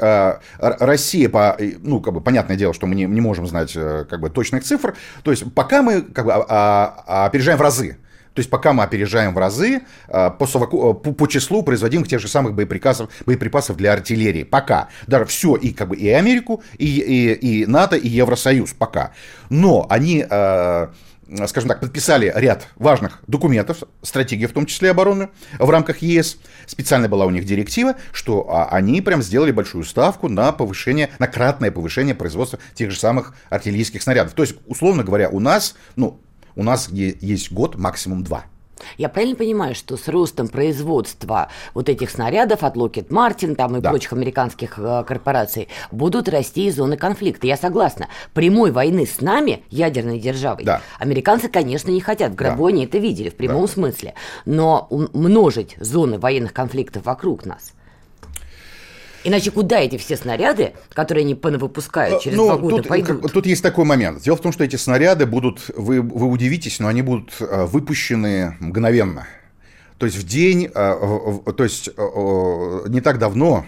[0.58, 4.30] Россия, по, ну, как бы, понятное дело, что мы не, не можем знать как бы,
[4.30, 7.96] точных цифр, то есть пока мы как бы, а, а, опережаем в разы.
[8.34, 12.26] То есть пока мы опережаем в разы по, совоку, по, по числу производимых тех же
[12.26, 14.42] самых боеприпасов, боеприпасов для артиллерии.
[14.42, 14.88] Пока.
[15.06, 18.72] Даже все, и, как бы, и Америку, и, и, и НАТО, и Евросоюз.
[18.72, 19.12] Пока.
[19.50, 20.26] Но они
[21.46, 26.38] скажем так, подписали ряд важных документов, стратегии в том числе обороны, в рамках ЕС.
[26.66, 31.26] Специально была у них директива, что а, они прям сделали большую ставку на повышение, на
[31.26, 34.34] кратное повышение производства тех же самых артиллерийских снарядов.
[34.34, 36.20] То есть, условно говоря, у нас, ну,
[36.56, 38.44] у нас есть год, максимум два.
[38.98, 43.80] Я правильно понимаю, что с ростом производства вот этих снарядов от Lockheed Martin там и
[43.80, 43.90] да.
[43.90, 47.46] прочих американских э, корпораций будут расти и зоны конфликта?
[47.46, 48.08] Я согласна.
[48.32, 50.80] Прямой войны с нами, ядерной державой, да.
[50.98, 52.32] американцы, конечно, не хотят.
[52.32, 52.68] В гробу да.
[52.70, 53.72] они это видели в прямом да.
[53.72, 54.14] смысле.
[54.44, 57.72] Но умножить зоны военных конфликтов вокруг нас–
[59.24, 63.32] Иначе куда эти все снаряды, которые они выпускают через ну, два года, тут, пойдут?
[63.32, 64.22] Тут есть такой момент.
[64.22, 68.56] Дело в том, что эти снаряды будут, вы, вы удивитесь, но они будут э, выпущены
[68.60, 69.26] мгновенно.
[69.98, 73.64] То есть в день, э, то есть не так давно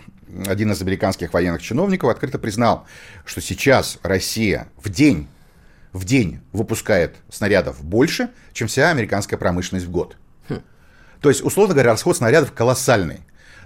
[0.46, 2.86] один из американских военных чиновников открыто признал,
[3.24, 5.28] что сейчас Россия в день,
[5.92, 10.16] в день выпускает снарядов больше, чем вся американская промышленность в год.
[10.48, 10.60] Хм.
[11.20, 13.20] То есть, условно говоря, расход снарядов колоссальный.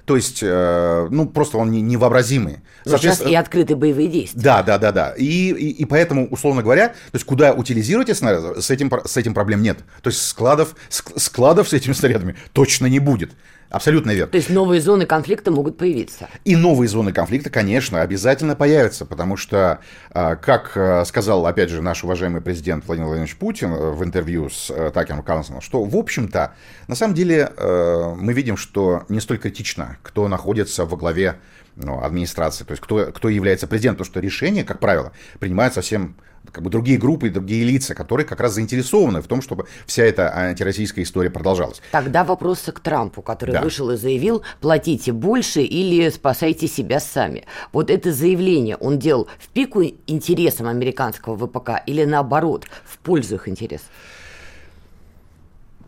[0.05, 2.59] То есть, э, ну, просто он невообразимый.
[2.85, 4.41] Но сейчас и открытые боевые действия.
[4.41, 5.15] Да, да, да, да.
[5.17, 9.17] И, и, и поэтому, условно говоря, то есть, куда утилизировать эти снаряды, с этим, с
[9.17, 9.79] этим проблем нет.
[10.03, 13.33] То есть, складов, складов с этими снарядами точно не будет.
[13.71, 14.33] Абсолютно верно.
[14.33, 16.29] То есть новые зоны конфликта могут появиться.
[16.45, 19.79] И новые зоны конфликта, конечно, обязательно появятся, потому что,
[20.11, 24.51] а, как а, сказал, опять же, наш уважаемый президент Владимир Владимирович Путин э, в интервью
[24.51, 26.55] с э, Такером Карлсоном, что, в общем-то,
[26.89, 31.37] на самом деле э, мы видим, что не столь критично, кто находится во главе
[31.77, 36.17] ну, администрации, то есть кто, кто является президентом, потому что решения, как правило, принимают совсем
[36.53, 40.05] как бы другие группы и другие лица, которые как раз заинтересованы в том, чтобы вся
[40.05, 41.81] эта антироссийская история продолжалась.
[41.93, 43.63] Тогда вопросы к Трампу, который да.
[43.63, 47.45] вышел и заявил, платите больше или спасайте себя сами.
[47.73, 53.49] Вот это заявление он делал в пику интересам американского ВПК или наоборот, в пользу их
[53.49, 53.89] интересов?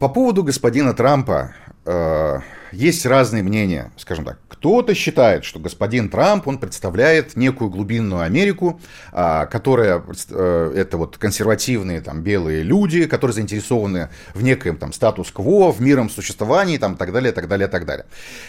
[0.02, 2.40] По поводу господина Трампа, э,
[2.72, 4.40] есть разные мнения, скажем так.
[4.48, 8.80] Кто-то считает, что господин Трамп, он представляет некую глубинную Америку,
[9.12, 15.70] э, которая, э, это вот консервативные там белые люди, которые заинтересованы в некоем там статус-кво,
[15.70, 18.06] в миром существовании, там, так далее, так далее, так далее.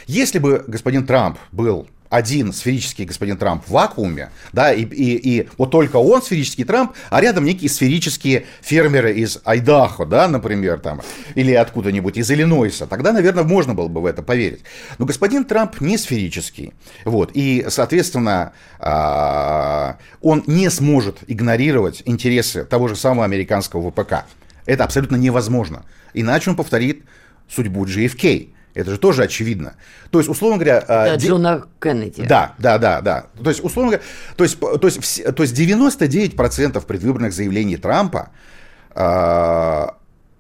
[0.08, 5.50] Если бы господин Трамп был один сферический господин Трамп в вакууме, да, и, и, и
[5.58, 11.02] вот только он сферический Трамп, а рядом некие сферические фермеры из Айдахо, да, например, там,
[11.34, 14.62] или откуда-нибудь из Иллинойса, тогда, наверное, можно было бы в это поверить.
[15.00, 16.74] Но господин Трамп не сферический,
[17.04, 24.26] вот, и, соответственно, а, он не сможет игнорировать интересы того же самого американского ВПК.
[24.68, 25.84] Это абсолютно невозможно.
[26.14, 27.06] Иначе он повторит
[27.50, 28.50] судьбу JFK.
[28.74, 29.76] Это же тоже очевидно.
[30.10, 30.84] То есть, условно говоря...
[30.88, 32.26] А, да, Джона Кеннеди.
[32.26, 33.26] Да, да, да, да.
[33.42, 34.06] То есть, условно говоря,
[34.36, 38.30] то есть, то есть, то есть 99% предвыборных заявлений Трампа
[38.96, 39.88] э,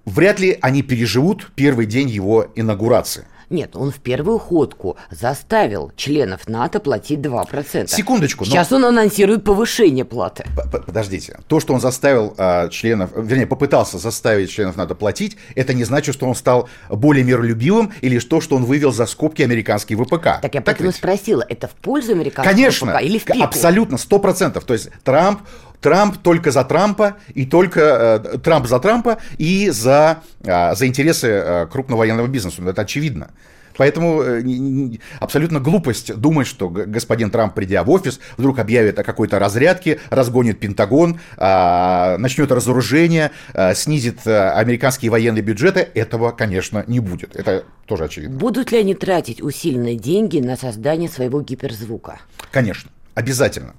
[0.06, 3.26] вряд ли они переживут первый день его инаугурации.
[3.54, 7.86] Нет, он в первую ходку заставил членов НАТО платить 2%.
[7.88, 8.46] Секундочку.
[8.46, 8.78] Сейчас но...
[8.78, 10.44] он анонсирует повышение платы.
[10.72, 11.38] Подождите.
[11.48, 16.16] То, что он заставил а, членов, вернее, попытался заставить членов НАТО платить, это не значит,
[16.16, 20.42] что он стал более миролюбивым или то, что он вывел за скобки американский ВПК.
[20.42, 20.96] Так я так поэтому ведь?
[20.96, 23.44] спросила, это в пользу американского Конечно, ВПК или в пику?
[23.44, 24.64] Абсолютно, сто процентов.
[24.64, 25.42] То есть Трамп
[25.84, 31.28] Трамп только за Трампа и только э, Трамп за Трампа и за, э, за интересы
[31.28, 32.62] э, крупного военного бизнеса.
[32.62, 33.30] Ну, это очевидно.
[33.78, 39.40] Поэтому э, абсолютно глупость думать, что господин Трамп, придя в офис, вдруг объявит о какой-то
[39.40, 45.88] разрядке, разгонит Пентагон, а, начнет разоружение, а, снизит э, американские военные бюджеты.
[45.94, 47.36] Этого, конечно, не будет.
[47.36, 48.38] Это тоже очевидно.
[48.38, 52.20] Будут ли они тратить усиленные деньги на создание своего гиперзвука?
[52.52, 53.76] Конечно, обязательно.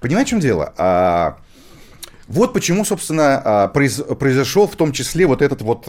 [0.00, 0.74] Понимаете, в чем дело?
[0.76, 1.38] А,
[2.28, 5.86] вот почему, собственно, произошел в том числе вот этот вот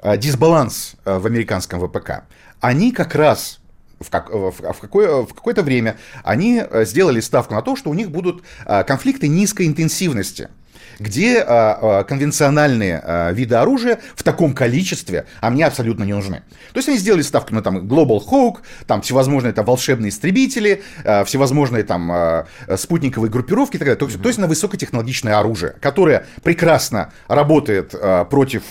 [0.00, 2.22] Э, дисбаланс э, в американском ВПК,
[2.60, 3.58] они как раз
[3.98, 7.94] в, как, в, в, какое, в какое-то время они сделали ставку на то, что у
[7.94, 10.50] них будут конфликты низкой интенсивности
[10.98, 16.42] где а, а, конвенциональные а, виды оружия в таком количестве, а мне абсолютно не нужны.
[16.72, 20.82] То есть они сделали ставку на там Global Hawk, там всевозможные там волшебные истребители,
[21.24, 23.98] всевозможные там спутниковые группировки и так далее.
[23.98, 24.22] То, mm-hmm.
[24.22, 27.94] то есть на высокотехнологичное оружие, которое прекрасно работает
[28.30, 28.62] против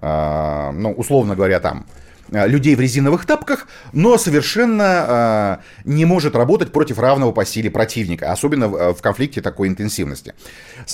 [0.00, 1.86] ну, условно говоря, там,
[2.32, 8.32] людей в резиновых тапках, но совершенно э, не может работать против равного по силе противника,
[8.32, 10.34] особенно в, в конфликте такой интенсивности.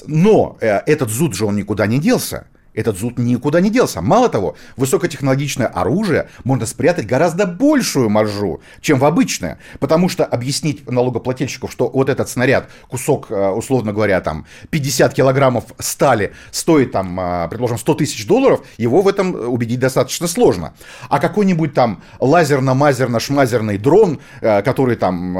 [0.07, 2.47] Но э, этот зуд же он никуда не делся.
[2.75, 4.01] Этот зуд никуда не делся.
[4.01, 9.59] Мало того, высокотехнологичное оружие можно спрятать гораздо большую маржу, чем в обычное.
[9.81, 15.65] Потому что объяснить налогоплательщику, что вот этот снаряд, кусок, э, условно говоря, там 50 килограммов
[15.79, 20.75] стали, стоит там, э, предположим, 100 тысяч долларов, его в этом убедить достаточно сложно.
[21.09, 25.37] А какой-нибудь там лазерно-мазерно-шмазерный дрон, э, который там,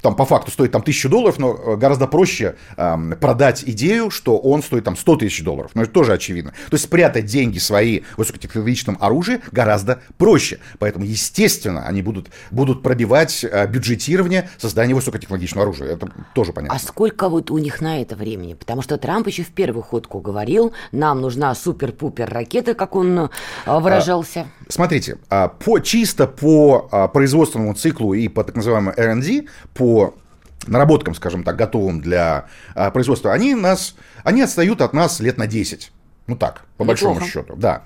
[0.00, 4.84] там по факту стоит там 1000 долларов, но гораздо проще продать идею, что он стоит
[4.84, 5.70] там 100 тысяч долларов.
[5.74, 6.52] Но это тоже очевидно.
[6.70, 10.58] То есть спрятать деньги свои в высокотехнологичном оружии гораздо проще.
[10.78, 15.92] Поэтому, естественно, они будут, будут пробивать э, бюджетирование создания высокотехнологичного оружия.
[15.92, 16.76] Это тоже понятно.
[16.76, 18.54] А сколько вот у них на это времени?
[18.54, 23.28] Потому что Трамп еще в первую ходку говорил, нам нужна супер-пупер ракета, как он э,
[23.66, 24.40] выражался.
[24.40, 30.14] А, смотрите, а, по, чисто по а, производственному циклу и по так называемому R&D, по
[30.66, 35.46] наработкам, скажем так, готовым для а, производства, они, нас, они отстают от нас лет на
[35.46, 35.92] 10.
[36.28, 36.86] Ну так, по Неплохо.
[36.86, 37.84] большому счету, да.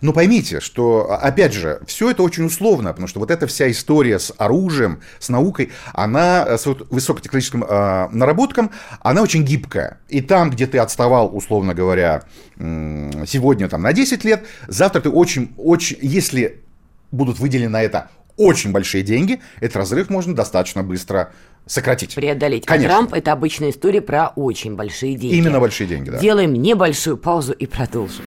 [0.00, 4.20] Но поймите, что, опять же, все это очень условно, потому что вот эта вся история
[4.20, 8.70] с оружием, с наукой, она с высокотехнологическим э, наработком,
[9.00, 9.98] она очень гибкая.
[10.08, 12.22] И там, где ты отставал, условно говоря,
[12.56, 16.62] сегодня там на 10 лет, завтра ты очень, очень, если
[17.10, 21.32] будут выделены на это очень большие деньги, этот разрыв можно достаточно быстро
[21.66, 22.14] сократить.
[22.14, 22.66] Преодолеть.
[22.66, 22.88] Конечно.
[22.88, 25.36] А Трамп– это обычная история про очень большие деньги.
[25.36, 26.18] Именно большие деньги, да.
[26.18, 28.24] Делаем небольшую паузу и продолжим.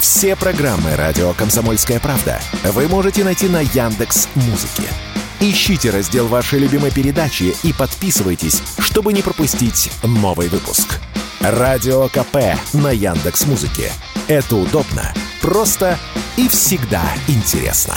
[0.00, 4.88] Все программы «Радио Комсомольская правда» вы можете найти на Яндекс Музыке.
[5.40, 11.00] Ищите раздел вашей любимой передачи и подписывайтесь, чтобы не пропустить новый выпуск.
[11.40, 13.90] Радио КП на Яндекс Музыке.
[14.28, 15.98] Это удобно, просто
[16.36, 17.96] и всегда интересно.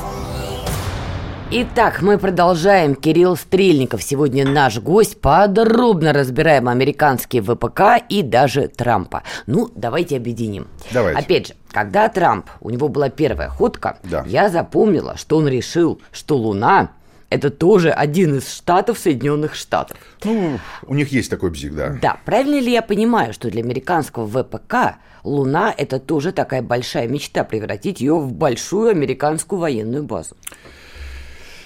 [1.53, 2.95] Итак, мы продолжаем.
[2.95, 5.19] Кирилл Стрельников сегодня наш гость.
[5.19, 9.23] Подробно разбираем американские ВПК и даже Трампа.
[9.47, 10.69] Ну, давайте объединим.
[10.93, 11.19] Давайте.
[11.19, 14.23] Опять же, когда Трамп, у него была первая ходка, да.
[14.27, 16.91] я запомнила, что он решил, что Луна
[17.29, 19.97] это тоже один из штатов Соединенных Штатов.
[20.23, 21.97] Ну, у них есть такой бзик, да.
[22.01, 27.43] Да, правильно ли я понимаю, что для американского ВПК Луна это тоже такая большая мечта
[27.43, 30.37] превратить ее в большую американскую военную базу?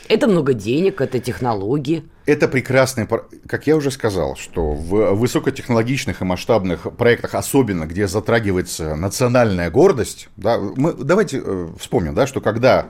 [0.08, 2.04] Это много денег, это технологии.
[2.26, 3.08] Это прекрасный,
[3.48, 10.30] как я уже сказал, что в высокотехнологичных и масштабных проектах, особенно где затрагивается национальная гордость,
[10.36, 12.88] да, мы, давайте э, вспомним, да, что когда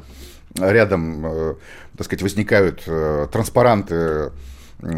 [0.57, 1.55] рядом, э,
[1.97, 4.32] так сказать, возникают э, транспаранты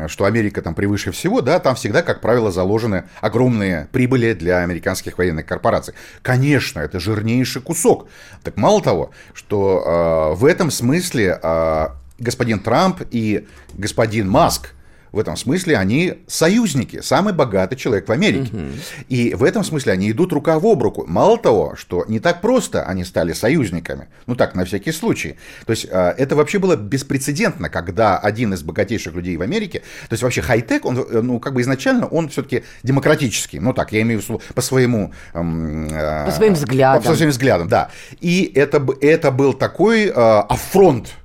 [0.08, 5.20] что Америка там превыше всего, да, там всегда, как правило, заложены огромные прибыли для американских
[5.20, 5.94] военных корпораций.
[6.24, 8.08] Конечно, это жирнейший кусок.
[8.44, 11.88] Так мало того, что в этом смысле э,
[12.20, 13.48] господин Трамп и
[13.78, 14.74] господин Маск
[15.12, 18.52] в этом смысле они союзники, самый богатый человек в Америке.
[18.54, 18.66] Угу.
[19.10, 21.06] И в этом смысле они идут рука об руку.
[21.08, 25.38] Мало того, что не так просто они стали союзниками, ну так, на всякий случай.
[25.66, 30.14] То есть а, это вообще было беспрецедентно, когда один из богатейших людей в Америке, то
[30.14, 34.02] есть вообще хай-тек, он, э, ну как бы изначально он все-таки демократический, ну так, я
[34.02, 35.14] имею в виду по своему...
[35.34, 37.04] А, по своим взглядам.
[37.04, 37.90] По своим взглядам, да.
[38.20, 41.16] И это, это был такой а, афронт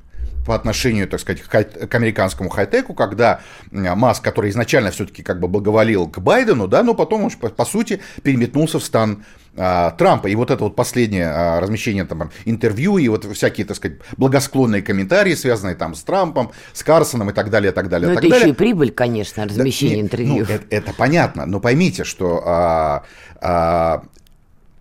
[0.46, 3.40] по отношению, так сказать, к американскому хай-теку, когда
[3.70, 8.00] Маск, который изначально все-таки как бы благоволил к Байдену, да, но потом он, по, сути,
[8.22, 9.24] переметнулся в стан
[9.56, 10.28] а, Трампа.
[10.28, 14.82] И вот это вот последнее а, размещение там интервью и вот всякие, так сказать, благосклонные
[14.82, 18.08] комментарии, связанные там с Трампом, с Карсоном и так далее, и так далее.
[18.08, 18.46] Но так это далее.
[18.46, 20.34] еще и прибыль, конечно, размещение да, интервью.
[20.36, 23.04] Ну, это, это понятно, но поймите, что а,
[23.40, 24.04] а,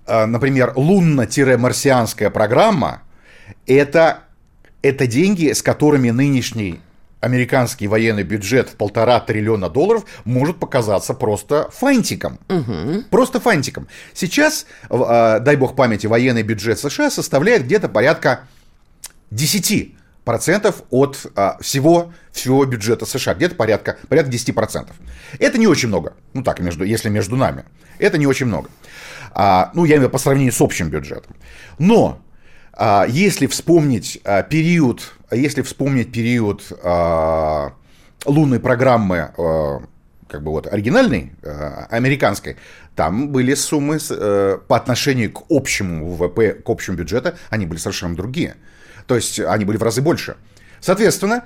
[0.06, 3.02] а, например, лунно-марсианская программа
[3.66, 4.20] это
[4.82, 6.80] это деньги, с которыми нынешний
[7.20, 12.40] американский военный бюджет в полтора триллиона долларов может показаться просто фантиком.
[12.50, 13.04] Угу.
[13.12, 13.88] Просто фантиком.
[14.14, 18.42] Сейчас, э, дай бог памяти, военный бюджет США составляет где-то порядка
[19.30, 24.96] 10 процентов от а, всего, всего бюджета США, где-то порядка, порядка 10 процентов.
[25.40, 27.66] Это не очень много, ну так, между, если между нами,
[27.98, 28.70] это не очень много.
[29.34, 31.36] А, ну, я имею в виду по сравнению с общим бюджетом.
[31.80, 32.31] Но а,
[33.10, 37.74] если вспомнить а, период, если вспомнить период а,
[38.26, 39.32] лунной программы,
[40.28, 41.34] как бы вот оригинальной,
[41.90, 42.56] американской,
[42.96, 48.16] там были суммы э, по отношению к общему ВВП, к общему бюджету, они были совершенно
[48.16, 48.56] другие.
[49.08, 50.36] То есть они были в разы больше.
[50.80, 51.46] Соответственно,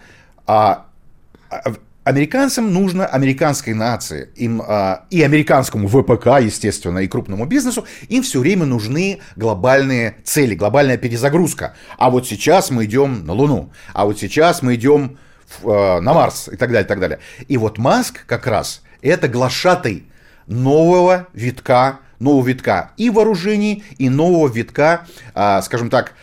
[2.05, 8.39] Американцам нужно американской нации, им, а, и американскому ВПК, естественно, и крупному бизнесу, им все
[8.39, 11.73] время нужны глобальные цели, глобальная перезагрузка.
[11.97, 16.13] А вот сейчас мы идем на Луну, а вот сейчас мы идем в, а, на
[16.13, 17.17] Марс и так далее, и так далее.
[17.47, 20.05] И вот Маск как раз это глашатый
[20.45, 26.13] нового витка, нового витка и вооружений, и нового витка, а, скажем так,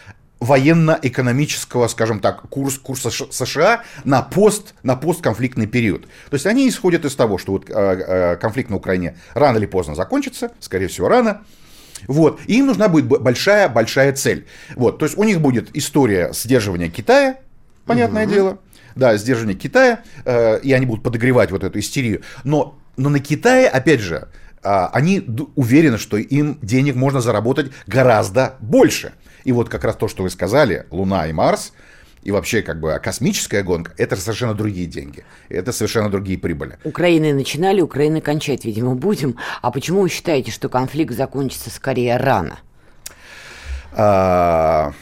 [0.42, 6.02] военно-экономического, скажем так, курс, курса США на, пост, на постконфликтный период.
[6.30, 9.66] То есть они исходят из того, что вот, э, э, конфликт на Украине рано или
[9.66, 11.42] поздно закончится, скорее всего, рано.
[12.08, 12.40] Вот.
[12.46, 14.46] И им нужна будет большая-большая цель.
[14.74, 14.98] Вот.
[14.98, 17.36] То есть у них будет история сдерживания Китая,
[17.86, 18.34] понятное угу.
[18.34, 18.58] дело.
[18.96, 22.22] Да, сдерживание Китая, э, и они будут подогревать вот эту истерию.
[22.42, 24.28] Но, но на Китае, опять же,
[24.62, 25.24] они
[25.56, 29.12] уверены, что им денег можно заработать гораздо больше.
[29.44, 31.72] И вот как раз то, что вы сказали, Луна и Марс,
[32.22, 36.78] и вообще как бы космическая гонка, это совершенно другие деньги, это совершенно другие прибыли.
[36.84, 39.36] Украины начинали, Украины кончать, видимо, будем.
[39.60, 42.60] А почему вы считаете, что конфликт закончится скорее рано?
[43.92, 44.92] А,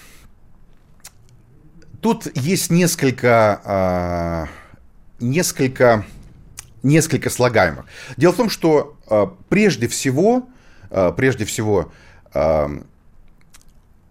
[2.00, 4.48] тут есть несколько, а,
[5.20, 6.06] несколько,
[6.82, 7.84] несколько слагаемых.
[8.16, 8.99] Дело в том, что а,
[9.48, 10.48] прежде всего,
[10.90, 11.92] а, прежде всего,
[12.32, 12.70] а,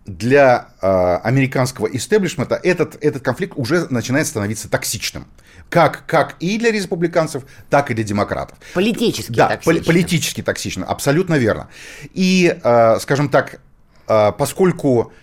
[0.10, 5.28] для э, американского истеблишмента этот, этот конфликт уже начинает становиться токсичным.
[5.70, 8.58] Как, как и для республиканцев, так и для демократов.
[8.74, 9.86] Политически да, токсичным.
[9.86, 11.70] политически токсичным, абсолютно верно.
[12.14, 13.62] И, э, скажем так,
[14.08, 15.14] э, поскольку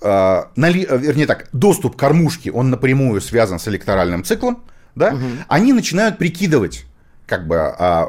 [0.00, 4.62] э, нали, вернее так, доступ к кормушке, он напрямую связан с электоральным циклом,
[4.94, 5.24] да, угу.
[5.48, 6.84] они начинают прикидывать,
[7.26, 8.06] как бы, э,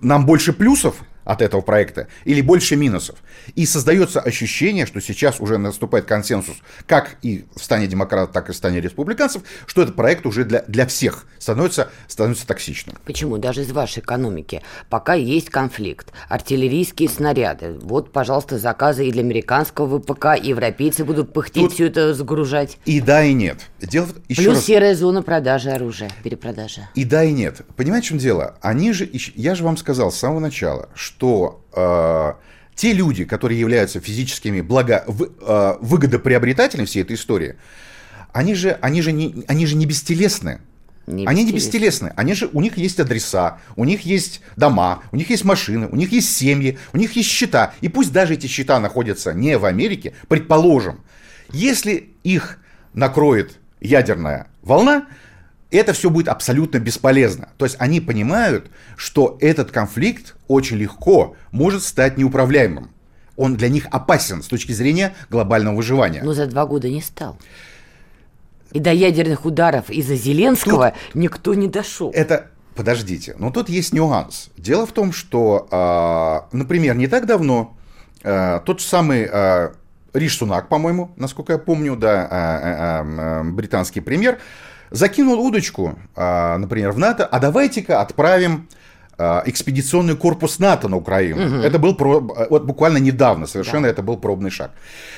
[0.00, 0.96] нам больше плюсов,
[1.28, 3.18] от этого проекта или больше минусов.
[3.54, 6.56] И создается ощущение, что сейчас уже наступает консенсус,
[6.86, 10.62] как и в стане демократов, так и в стане республиканцев, что этот проект уже для,
[10.62, 12.96] для всех становится, становится токсичным.
[13.04, 13.36] Почему?
[13.36, 14.62] Даже из вашей экономики.
[14.88, 16.12] Пока есть конфликт.
[16.30, 17.78] Артиллерийские снаряды.
[17.82, 22.78] Вот, пожалуйста, заказы и для американского ВПК, и европейцы будут пыхтеть Тут все это загружать.
[22.86, 23.58] И да, и нет.
[23.82, 24.64] Дело, еще Плюс раз...
[24.64, 26.88] серая зона продажи оружия, перепродажи.
[26.94, 27.60] И да, и нет.
[27.76, 28.56] Понимаете, в чем дело?
[28.62, 32.32] Они же, я же вам сказал с самого начала, что что э,
[32.76, 37.56] те люди, которые являются физическими благо, в, э, выгодоприобретателями всей этой истории,
[38.32, 40.60] они же, они же, не, они же не бестелесны.
[41.08, 42.12] Не они не бестелесны.
[42.14, 45.96] Они же, у них есть адреса, у них есть дома, у них есть машины, у
[45.96, 47.72] них есть семьи, у них есть счета.
[47.80, 51.00] И пусть даже эти счета находятся не в Америке, предположим,
[51.50, 52.58] если их
[52.94, 55.06] накроет ядерная волна,
[55.70, 57.48] это все будет абсолютно бесполезно.
[57.56, 62.90] То есть они понимают, что этот конфликт очень легко может стать неуправляемым.
[63.36, 66.22] Он для них опасен с точки зрения глобального выживания.
[66.24, 67.38] Но за два года не стал.
[68.72, 72.10] И до ядерных ударов из-за Зеленского тут никто не дошел.
[72.14, 74.50] Это подождите, но тут есть нюанс.
[74.56, 77.76] Дело в том, что, э, например, не так давно
[78.22, 79.70] э, тот же самый э,
[80.12, 84.38] Риш Сунак, по-моему, насколько я помню, да, британский премьер,
[84.90, 88.68] закинул удочку, а, например, в НАТО, а давайте-ка отправим
[89.16, 91.46] а, экспедиционный корпус НАТО на Украину.
[91.46, 91.62] Угу.
[91.62, 93.88] Это был про, вот буквально недавно, совершенно да.
[93.90, 94.70] это был пробный шаг.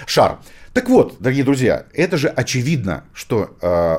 [0.06, 0.38] Шар.
[0.72, 3.98] Так вот, дорогие друзья, это же очевидно, что э,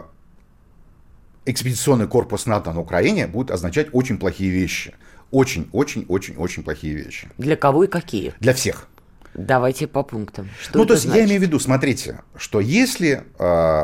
[1.46, 4.96] экспедиционный корпус НАТО на Украине будет означать очень плохие вещи.
[5.32, 7.30] Очень, очень, очень, очень плохие вещи.
[7.38, 8.34] Для кого и какие?
[8.40, 8.88] Для всех.
[9.34, 10.50] Давайте по пунктам.
[10.62, 11.22] Что ну, то есть значит?
[11.22, 13.84] я имею в виду, смотрите, что если э,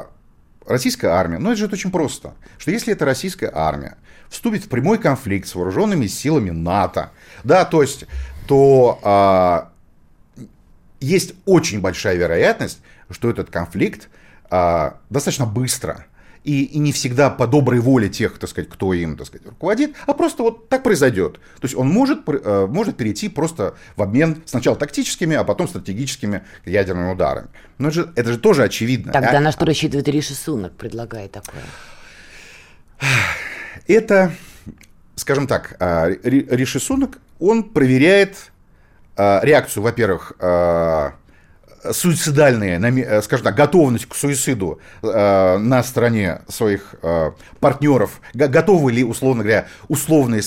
[0.68, 3.98] российская армия, ну это же очень просто, что если эта российская армия
[4.30, 7.12] вступит в прямой конфликт с вооруженными силами НАТО,
[7.44, 8.06] да, то есть,
[8.48, 9.72] то а,
[11.00, 14.10] есть очень большая вероятность, что этот конфликт
[14.50, 16.06] а, достаточно быстро
[16.44, 19.96] и, и не всегда по доброй воле тех, так сказать, кто им, так сказать, руководит,
[20.06, 21.34] а просто вот так произойдет.
[21.34, 26.44] То есть он может, э, может перейти просто в обмен сначала тактическими, а потом стратегическими
[26.66, 27.48] ядерными ударами.
[27.78, 29.12] Но это же, это же тоже очевидно.
[29.12, 31.64] Тогда а, на что рассчитывает Риши Сунок, предлагая такое?
[33.88, 34.34] Это,
[35.16, 38.52] скажем так, а, Риши Сунок, он проверяет
[39.16, 40.34] а, реакцию, во-первых,
[41.94, 49.04] суицидальные, э, скажем так, готовность к суициду э, на стороне своих э, партнеров, готовы ли,
[49.04, 50.42] условно говоря, условные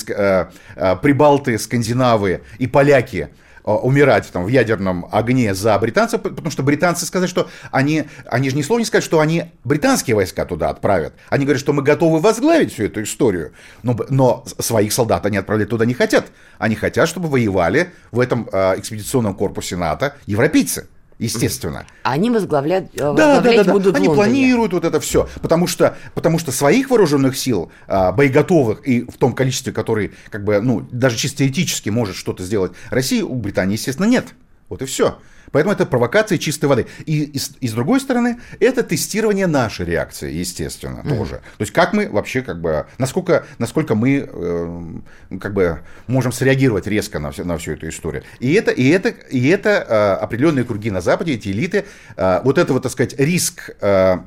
[1.03, 3.31] прибалты, скандинавы и поляки
[3.65, 8.57] умирать там, в ядерном огне за британцев, потому что британцы сказали, что они, они же
[8.57, 11.13] ни слова не сказали, что они британские войска туда отправят.
[11.29, 15.69] Они говорят, что мы готовы возглавить всю эту историю, но, но своих солдат они отправлять
[15.69, 16.27] туда не хотят.
[16.59, 20.89] Они хотят, чтобы воевали в этом э, экспедиционном корпусе НАТО европейцы
[21.21, 21.87] естественно.
[22.03, 23.73] Они возглавляют, да, да, да, да.
[23.73, 28.87] будут Они планируют вот это все, потому что, потому что своих вооруженных сил, а, боеготовых
[28.87, 33.25] и в том количестве, который, как бы, ну, даже чисто теоретически может что-то сделать Россия,
[33.25, 34.29] у Британии, естественно, нет.
[34.69, 35.19] Вот и все.
[35.53, 36.87] Поэтому это провокация чистой воды.
[37.07, 41.17] И, и, и с другой стороны, это тестирование нашей реакции, естественно, mm.
[41.17, 41.35] тоже.
[41.59, 46.87] То есть как мы вообще, как бы, насколько, насколько мы э, как бы можем среагировать
[46.87, 48.23] резко на, все, на всю эту историю.
[48.39, 51.85] И это, и это, и это э, определенные круги на Западе, эти элиты,
[52.17, 54.19] э, вот это вот, так сказать, риск э,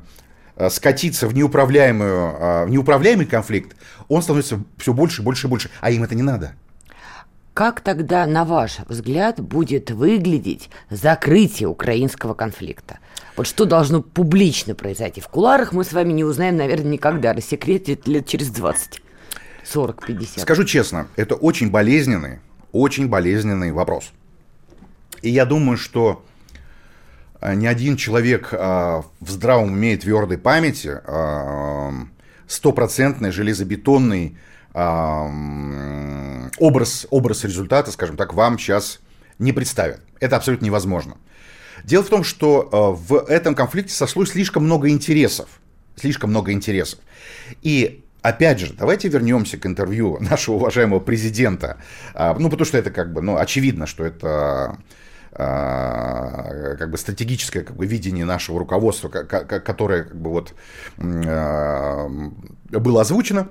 [0.56, 3.76] э скатиться в, неуправляемую, э, в неуправляемый конфликт,
[4.08, 5.70] он становится все больше и больше и больше.
[5.80, 6.54] А им это не надо.
[7.54, 12.98] Как тогда, на ваш взгляд, будет выглядеть закрытие украинского конфликта?
[13.36, 15.20] Вот что должно публично произойти?
[15.20, 17.32] В куларах мы с вами не узнаем, наверное, никогда.
[17.32, 19.00] Рассекретит лет через 20,
[19.64, 20.40] 40, 50.
[20.40, 22.40] Скажу честно, это очень болезненный,
[22.72, 24.10] очень болезненный вопрос.
[25.22, 26.24] И я думаю, что
[27.40, 31.92] а, ни один человек а, в здравом уме и твердой памяти а,
[32.48, 34.36] стопроцентный железобетонный
[36.58, 38.98] образ, образ результата, скажем так, вам сейчас
[39.38, 40.00] не представят.
[40.20, 41.16] Это абсолютно невозможно.
[41.84, 42.76] Дело в том, что э,
[43.08, 45.48] в этом конфликте сошлось слишком много интересов.
[45.96, 46.98] Слишком много интересов.
[47.62, 51.76] И Опять же, давайте вернемся к интервью нашего уважаемого президента.
[52.14, 54.78] А, ну, потому что это как бы, ну, очевидно, что это
[55.32, 60.54] а, как бы стратегическое как бы, видение нашего руководства, которое как бы вот
[60.96, 62.08] а,
[62.70, 63.48] было озвучено.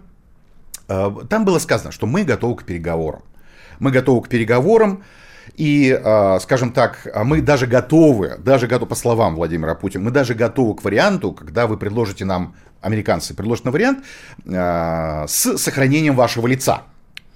[0.88, 3.24] Э, там было сказано, что мы готовы к переговорам.
[3.80, 5.04] Мы готовы к переговорам,
[5.56, 10.36] и, э, скажем так, мы даже готовы, даже готовы, по словам Владимира Путина, мы даже
[10.36, 14.06] готовы к варианту, когда вы предложите нам, американцы предложат нам вариант
[14.46, 16.84] э, с сохранением вашего лица.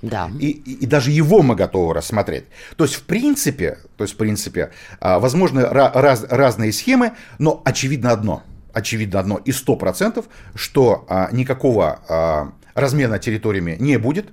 [0.04, 0.30] Да.
[0.40, 2.46] И, и, и даже его мы готовы рассмотреть.
[2.76, 4.70] То есть, в принципе, то есть, в принципе,
[5.02, 8.44] возможны раз, разные схемы, но очевидно одно,
[8.74, 14.30] очевидно одно и сто процентов, что никакого размена территориями не будет.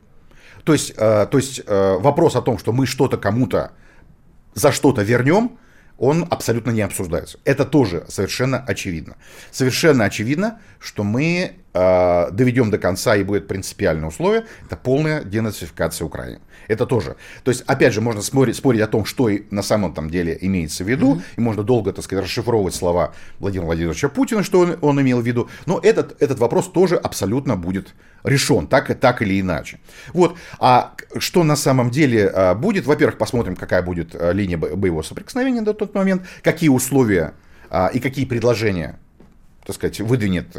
[0.64, 3.72] То есть, э, то есть э, вопрос о том, что мы что-то кому-то
[4.55, 5.59] за что-то вернем,
[5.97, 7.38] он абсолютно не обсуждается.
[7.45, 9.16] Это тоже совершенно очевидно.
[9.51, 16.05] Совершенно очевидно, что мы э, доведем до конца и будет принципиальное условие, это полная денацификация
[16.05, 16.40] Украины.
[16.69, 17.17] Это тоже.
[17.43, 20.85] То есть, опять же, можно спорить, спорить о том, что на самом там деле имеется
[20.85, 21.23] в виду, mm-hmm.
[21.37, 25.27] и можно долго, так сказать, расшифровывать слова Владимира Владимировича Путина, что он, он имел в
[25.27, 27.95] виду, но этот, этот вопрос тоже абсолютно будет
[28.25, 29.79] решен, так, так или иначе.
[30.12, 30.37] Вот.
[30.59, 32.87] А что на самом деле а, будет?
[32.87, 37.35] Во-первых, посмотрим, какая будет а, линия боевого соприкосновения до тот момент, какие условия
[37.71, 38.99] а, и какие предложения
[39.67, 40.55] так сказать, выдвинет,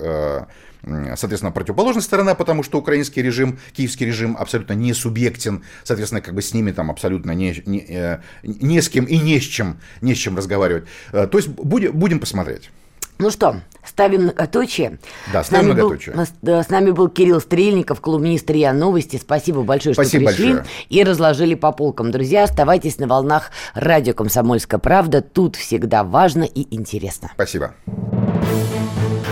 [1.15, 6.41] соответственно, противоположная сторона, потому что украинский режим, киевский режим абсолютно не субъектен, соответственно, как бы
[6.41, 10.15] с ними там абсолютно не, не, э, не с кем и не с чем, не
[10.15, 10.85] с чем разговаривать.
[11.11, 12.69] Э, то есть будем, будем посмотреть.
[13.17, 14.99] Ну что, ставим многоточие.
[15.31, 16.15] Да, ставим с многоточие.
[16.41, 19.17] Был, с нами был Кирилл Стрельников, колумнист РИА Новости.
[19.17, 20.75] Спасибо большое, Спасибо что пришли большое.
[20.89, 22.11] и разложили по полкам.
[22.11, 25.21] Друзья, оставайтесь на волнах радио «Комсомольская правда».
[25.21, 27.31] Тут всегда важно и интересно.
[27.33, 27.73] Спасибо.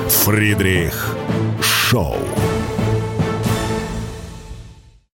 [0.08, 1.16] Фридрих
[1.94, 2.62] Шоу.